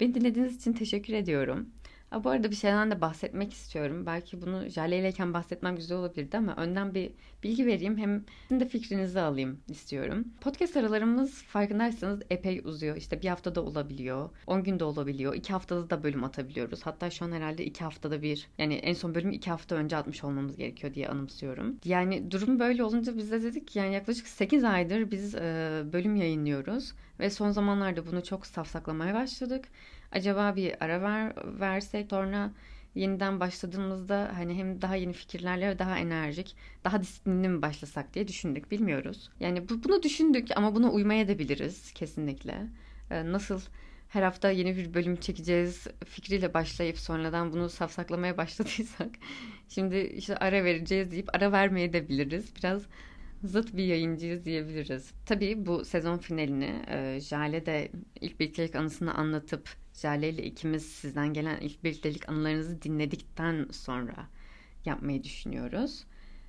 Beni 0.00 0.14
dinlediğiniz 0.14 0.56
için 0.56 0.72
teşekkür 0.72 1.12
ediyorum. 1.12 1.68
Ha, 2.10 2.24
bu 2.24 2.30
arada 2.30 2.50
bir 2.50 2.56
şeyden 2.56 2.90
de 2.90 3.00
bahsetmek 3.00 3.52
istiyorum. 3.52 4.06
Belki 4.06 4.42
bunu 4.42 4.68
Jale 4.68 4.98
ileyken 4.98 5.34
bahsetmem 5.34 5.76
güzel 5.76 5.98
olabilirdi 5.98 6.36
ama 6.36 6.56
önden 6.56 6.94
bir 6.94 7.12
bilgi 7.42 7.66
vereyim. 7.66 7.98
Hem 7.98 8.24
sizin 8.42 8.60
de 8.60 8.68
fikrinizi 8.68 9.20
alayım 9.20 9.60
istiyorum. 9.68 10.24
Podcast 10.40 10.76
aralarımız 10.76 11.42
farkındaysanız 11.42 12.20
epey 12.30 12.60
uzuyor. 12.64 12.96
İşte 12.96 13.22
bir 13.22 13.28
haftada 13.28 13.62
olabiliyor. 13.62 14.30
10 14.46 14.62
günde 14.64 14.84
olabiliyor. 14.84 15.34
2 15.34 15.52
haftada 15.52 15.90
da 15.90 16.02
bölüm 16.02 16.24
atabiliyoruz. 16.24 16.86
Hatta 16.86 17.10
şu 17.10 17.24
an 17.24 17.32
herhalde 17.32 17.64
2 17.64 17.84
haftada 17.84 18.22
bir. 18.22 18.48
Yani 18.58 18.74
en 18.74 18.94
son 18.94 19.14
bölümü 19.14 19.34
2 19.34 19.50
hafta 19.50 19.74
önce 19.74 19.96
atmış 19.96 20.24
olmamız 20.24 20.56
gerekiyor 20.56 20.94
diye 20.94 21.08
anımsıyorum. 21.08 21.76
Yani 21.84 22.30
durum 22.30 22.58
böyle 22.58 22.84
olunca 22.84 23.16
biz 23.16 23.30
de 23.30 23.42
dedik 23.42 23.76
yani 23.76 23.94
yaklaşık 23.94 24.28
8 24.28 24.64
aydır 24.64 25.10
biz 25.10 25.34
e, 25.34 25.82
bölüm 25.92 26.16
yayınlıyoruz. 26.16 26.92
Ve 27.20 27.30
son 27.30 27.50
zamanlarda 27.50 28.06
bunu 28.06 28.24
çok 28.24 28.46
safsaklamaya 28.46 29.14
başladık 29.14 29.64
acaba 30.12 30.56
bir 30.56 30.84
ara 30.84 31.02
ver, 31.02 31.32
versek 31.60 32.10
sonra 32.10 32.50
yeniden 32.94 33.40
başladığımızda 33.40 34.30
hani 34.36 34.54
hem 34.54 34.82
daha 34.82 34.96
yeni 34.96 35.12
fikirlerle 35.12 35.78
daha 35.78 35.98
enerjik, 35.98 36.56
daha 36.84 37.02
disiplinli 37.02 37.48
mi 37.48 37.62
başlasak 37.62 38.14
diye 38.14 38.28
düşündük. 38.28 38.70
Bilmiyoruz. 38.70 39.30
Yani 39.40 39.68
bu, 39.68 39.84
bunu 39.84 40.02
düşündük 40.02 40.48
ama 40.56 40.74
buna 40.74 40.90
uymaya 40.90 41.28
da 41.28 41.38
biliriz 41.38 41.92
kesinlikle. 41.92 42.66
Ee, 43.10 43.32
nasıl 43.32 43.60
her 44.08 44.22
hafta 44.22 44.50
yeni 44.50 44.76
bir 44.76 44.94
bölüm 44.94 45.16
çekeceğiz 45.16 45.86
fikriyle 46.06 46.54
başlayıp 46.54 46.98
sonradan 46.98 47.52
bunu 47.52 47.68
safsaklamaya 47.68 48.36
başladıysak 48.36 49.10
şimdi 49.68 49.98
işte 49.98 50.36
ara 50.36 50.64
vereceğiz 50.64 51.10
deyip 51.10 51.34
ara 51.34 51.52
vermeye 51.52 51.92
de 51.92 52.08
biliriz. 52.08 52.56
Biraz 52.56 52.82
zıt 53.44 53.76
bir 53.76 53.84
yayıncıyız 53.84 54.44
diyebiliriz. 54.44 55.12
Tabii 55.26 55.66
bu 55.66 55.84
sezon 55.84 56.18
finalini 56.18 56.82
e, 56.88 57.20
Jale 57.20 57.66
de 57.66 57.90
ilk 58.20 58.40
birliktelik 58.40 58.76
anısını 58.76 59.14
anlatıp 59.14 59.68
Jale 59.94 60.28
ile 60.28 60.42
ikimiz 60.42 60.86
sizden 60.86 61.32
gelen 61.32 61.60
ilk 61.60 61.84
birliktelik 61.84 62.28
anılarınızı 62.28 62.82
dinledikten 62.82 63.66
sonra 63.70 64.28
yapmayı 64.84 65.24
düşünüyoruz. 65.24 66.04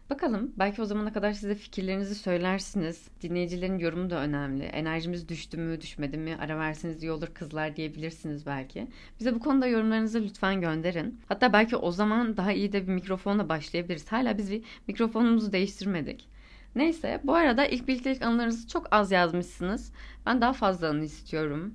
Bakalım 0.10 0.54
belki 0.60 0.82
o 0.82 0.86
zamana 0.86 1.14
kadar 1.14 1.34
size 1.34 1.56
fikirlerinizi 1.56 2.16
söylersiniz. 2.16 3.08
Dinleyicilerin 3.22 3.80
yorumu 3.80 4.10
da 4.10 4.22
önemli. 4.22 4.64
Enerjimiz 4.64 5.30
düştü 5.30 5.58
mü 5.58 5.82
düşmedi 5.82 6.18
mi 6.18 6.38
ara 6.40 6.60
verseniz 6.60 7.04
iyi 7.04 7.12
olur 7.12 7.28
kızlar 7.34 7.76
diyebilirsiniz 7.76 8.46
belki. 8.46 8.88
Bize 9.20 9.36
bu 9.36 9.40
konuda 9.40 9.68
yorumlarınızı 9.68 10.24
lütfen 10.24 10.62
gönderin. 10.62 11.20
Hatta 11.28 11.54
belki 11.54 11.76
o 11.76 11.92
zaman 11.92 12.38
daha 12.38 12.52
iyi 12.52 12.72
de 12.72 12.88
bir 12.88 12.94
mikrofonla 12.94 13.50
başlayabiliriz. 13.50 14.12
Hala 14.12 14.38
biz 14.38 14.52
bir 14.52 14.64
mikrofonumuzu 14.88 15.52
değiştirmedik. 15.52 16.28
Neyse 16.76 17.22
bu 17.24 17.36
arada 17.36 17.66
ilk 17.66 17.88
birliktelik 17.88 18.22
anılarınızı 18.22 18.68
çok 18.68 18.88
az 18.92 19.12
yazmışsınız. 19.12 19.94
Ben 20.26 20.42
daha 20.42 20.54
fazla 20.54 20.90
anı 20.90 21.04
istiyorum. 21.04 21.74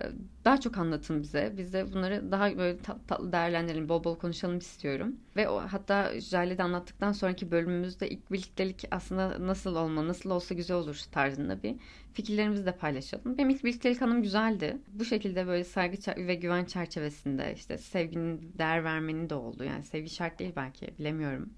Ee, 0.00 0.04
daha 0.44 0.60
çok 0.60 0.78
anlatın 0.78 1.22
bize. 1.22 1.52
Biz 1.56 1.72
de 1.72 1.92
bunları 1.92 2.32
daha 2.32 2.58
böyle 2.58 2.78
tatlı 2.78 3.32
değerlendirelim, 3.32 3.88
bol 3.88 4.04
bol 4.04 4.16
konuşalım 4.18 4.58
istiyorum. 4.58 5.16
Ve 5.36 5.48
o 5.48 5.60
hatta 5.60 6.20
Jale'de 6.20 6.62
anlattıktan 6.62 7.12
sonraki 7.12 7.50
bölümümüzde 7.50 8.10
ilk 8.10 8.32
birliktelik 8.32 8.84
aslında 8.90 9.46
nasıl 9.46 9.76
olma, 9.76 10.08
nasıl 10.08 10.30
olsa 10.30 10.54
güzel 10.54 10.76
olur 10.76 11.00
tarzında 11.12 11.62
bir 11.62 11.76
fikirlerimizi 12.12 12.66
de 12.66 12.72
paylaşalım. 12.76 13.38
Benim 13.38 13.50
ilk 13.50 13.64
birliktelik 13.64 14.02
anım 14.02 14.22
güzeldi. 14.22 14.78
Bu 14.92 15.04
şekilde 15.04 15.46
böyle 15.46 15.64
saygı 15.64 15.96
ve 16.16 16.34
güven 16.34 16.64
çerçevesinde 16.64 17.52
işte 17.54 17.78
sevginin 17.78 18.52
değer 18.58 18.84
vermenin 18.84 19.30
de 19.30 19.34
oldu. 19.34 19.64
Yani 19.64 19.84
sevgi 19.84 20.10
şart 20.10 20.38
değil 20.38 20.52
belki 20.56 20.94
bilemiyorum 20.98 21.50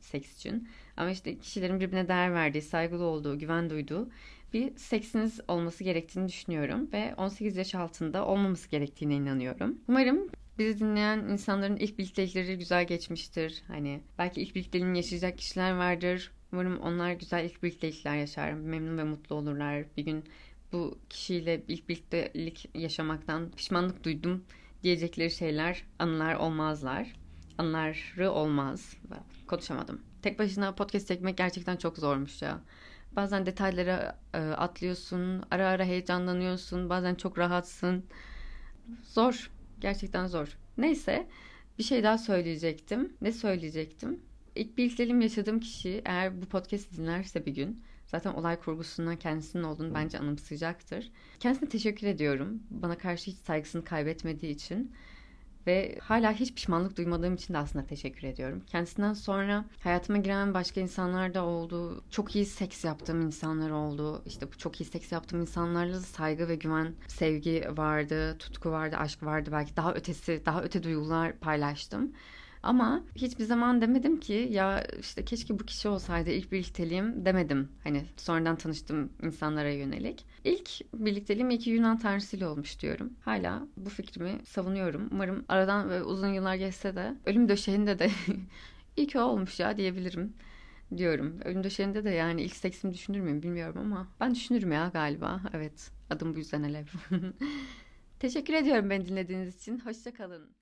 seks 0.00 0.36
için. 0.36 0.68
Ama 0.96 1.10
işte 1.10 1.38
kişilerin 1.38 1.80
birbirine 1.80 2.08
değer 2.08 2.34
verdiği, 2.34 2.62
saygılı 2.62 3.04
olduğu, 3.04 3.38
güven 3.38 3.70
duyduğu 3.70 4.10
bir 4.52 4.76
seksiniz 4.76 5.40
olması 5.48 5.84
gerektiğini 5.84 6.28
düşünüyorum 6.28 6.88
ve 6.92 7.14
18 7.16 7.56
yaş 7.56 7.74
altında 7.74 8.26
olmaması 8.26 8.68
gerektiğine 8.68 9.14
inanıyorum. 9.14 9.78
Umarım 9.88 10.28
bizi 10.58 10.80
dinleyen 10.80 11.18
insanların 11.18 11.76
ilk 11.76 11.98
birliktelikleri 11.98 12.58
güzel 12.58 12.86
geçmiştir. 12.86 13.62
Hani 13.68 14.00
belki 14.18 14.42
ilk 14.42 14.54
birlikteliğini 14.54 14.96
yaşayacak 14.96 15.38
kişiler 15.38 15.72
vardır. 15.72 16.32
Umarım 16.52 16.78
onlar 16.78 17.12
güzel 17.12 17.44
ilk 17.44 17.62
birliktelikler 17.62 18.16
yaşar, 18.16 18.52
memnun 18.52 18.98
ve 18.98 19.04
mutlu 19.04 19.36
olurlar. 19.36 19.84
Bir 19.96 20.04
gün 20.04 20.24
bu 20.72 20.98
kişiyle 21.10 21.62
ilk 21.68 21.88
birliktelik 21.88 22.70
yaşamaktan 22.74 23.50
pişmanlık 23.50 24.04
duydum 24.04 24.44
diyecekleri 24.82 25.30
şeyler, 25.30 25.84
anılar 25.98 26.34
olmazlar. 26.34 27.12
Anıları 27.60 28.30
olmaz. 28.30 28.96
Konuşamadım. 29.46 30.00
Tek 30.22 30.38
başına 30.38 30.74
podcast 30.74 31.08
çekmek 31.08 31.36
gerçekten 31.36 31.76
çok 31.76 31.98
zormuş 31.98 32.42
ya. 32.42 32.60
Bazen 33.12 33.46
detaylara 33.46 34.18
e, 34.34 34.38
atlıyorsun, 34.38 35.42
ara 35.50 35.66
ara 35.68 35.84
heyecanlanıyorsun, 35.84 36.90
bazen 36.90 37.14
çok 37.14 37.38
rahatsın. 37.38 38.04
Zor, 39.02 39.50
gerçekten 39.80 40.26
zor. 40.26 40.58
Neyse, 40.78 41.28
bir 41.78 41.82
şey 41.82 42.02
daha 42.02 42.18
söyleyecektim. 42.18 43.12
Ne 43.20 43.32
söyleyecektim? 43.32 44.20
İlk 44.54 44.78
birlikteliğim 44.78 45.20
yaşadığım 45.20 45.60
kişi 45.60 46.02
eğer 46.04 46.42
bu 46.42 46.46
podcast 46.46 46.96
dinlerse 46.96 47.46
bir 47.46 47.54
gün 47.54 47.82
zaten 48.06 48.32
olay 48.34 48.60
kurgusundan 48.60 49.16
kendisinin 49.16 49.62
olduğunu 49.62 49.94
bence 49.94 50.18
anımsayacaktır. 50.18 51.10
Kendisine 51.40 51.68
teşekkür 51.68 52.06
ediyorum. 52.06 52.62
Bana 52.70 52.98
karşı 52.98 53.30
hiç 53.30 53.38
saygısını 53.38 53.84
kaybetmediği 53.84 54.54
için. 54.54 54.92
Ve 55.66 55.98
hala 56.02 56.32
hiç 56.32 56.54
pişmanlık 56.54 56.96
duymadığım 56.96 57.34
için 57.34 57.54
de 57.54 57.58
aslında 57.58 57.86
teşekkür 57.86 58.28
ediyorum. 58.28 58.62
Kendisinden 58.66 59.12
sonra 59.12 59.64
hayatıma 59.80 60.18
giren 60.18 60.54
başka 60.54 60.80
insanlar 60.80 61.34
da 61.34 61.44
oldu. 61.44 62.04
Çok 62.10 62.36
iyi 62.36 62.46
seks 62.46 62.84
yaptığım 62.84 63.20
insanlar 63.20 63.70
oldu. 63.70 64.22
İşte 64.26 64.52
bu 64.52 64.58
çok 64.58 64.80
iyi 64.80 64.84
seks 64.84 65.12
yaptığım 65.12 65.40
insanlarla 65.40 65.94
da 65.94 66.00
saygı 66.00 66.48
ve 66.48 66.54
güven, 66.56 66.94
sevgi 67.08 67.64
vardı, 67.76 68.38
tutku 68.38 68.70
vardı, 68.70 68.96
aşk 68.96 69.22
vardı. 69.22 69.50
Belki 69.52 69.76
daha 69.76 69.94
ötesi, 69.94 70.42
daha 70.46 70.62
öte 70.62 70.82
duygular 70.82 71.38
paylaştım. 71.38 72.12
Ama 72.62 73.04
hiçbir 73.14 73.44
zaman 73.44 73.80
demedim 73.80 74.20
ki 74.20 74.48
ya 74.50 74.84
işte 75.00 75.24
keşke 75.24 75.58
bu 75.58 75.66
kişi 75.66 75.88
olsaydı 75.88 76.30
ilk 76.30 76.52
birlikteliğim 76.52 77.24
demedim. 77.24 77.68
Hani 77.84 78.04
sonradan 78.16 78.56
tanıştığım 78.56 79.12
insanlara 79.22 79.70
yönelik. 79.70 80.26
İlk 80.44 80.70
birlikteliğim 80.94 81.50
iki 81.50 81.70
Yunan 81.70 81.98
tanrısıyla 81.98 82.50
olmuş 82.50 82.80
diyorum. 82.80 83.12
Hala 83.24 83.66
bu 83.76 83.90
fikrimi 83.90 84.38
savunuyorum. 84.44 85.08
Umarım 85.12 85.44
aradan 85.48 85.90
ve 85.90 86.02
uzun 86.02 86.28
yıllar 86.28 86.54
geçse 86.54 86.96
de 86.96 87.14
ölüm 87.26 87.48
döşeğinde 87.48 87.98
de 87.98 88.10
iyi 88.96 89.06
ki 89.06 89.18
olmuş 89.18 89.60
ya 89.60 89.76
diyebilirim 89.76 90.34
diyorum. 90.96 91.40
Ölüm 91.44 91.64
döşeğinde 91.64 92.04
de 92.04 92.10
yani 92.10 92.42
ilk 92.42 92.56
seksimi 92.56 92.94
düşünür 92.94 93.20
müyüm 93.20 93.42
bilmiyorum 93.42 93.78
ama 93.78 94.08
ben 94.20 94.34
düşünürüm 94.34 94.72
ya 94.72 94.90
galiba. 94.92 95.40
Evet 95.54 95.90
adım 96.10 96.34
bu 96.34 96.38
yüzden 96.38 96.62
Alev. 96.62 96.86
Teşekkür 98.18 98.54
ediyorum 98.54 98.90
beni 98.90 99.06
dinlediğiniz 99.06 99.56
için. 99.56 99.78
Hoşçakalın. 99.78 100.59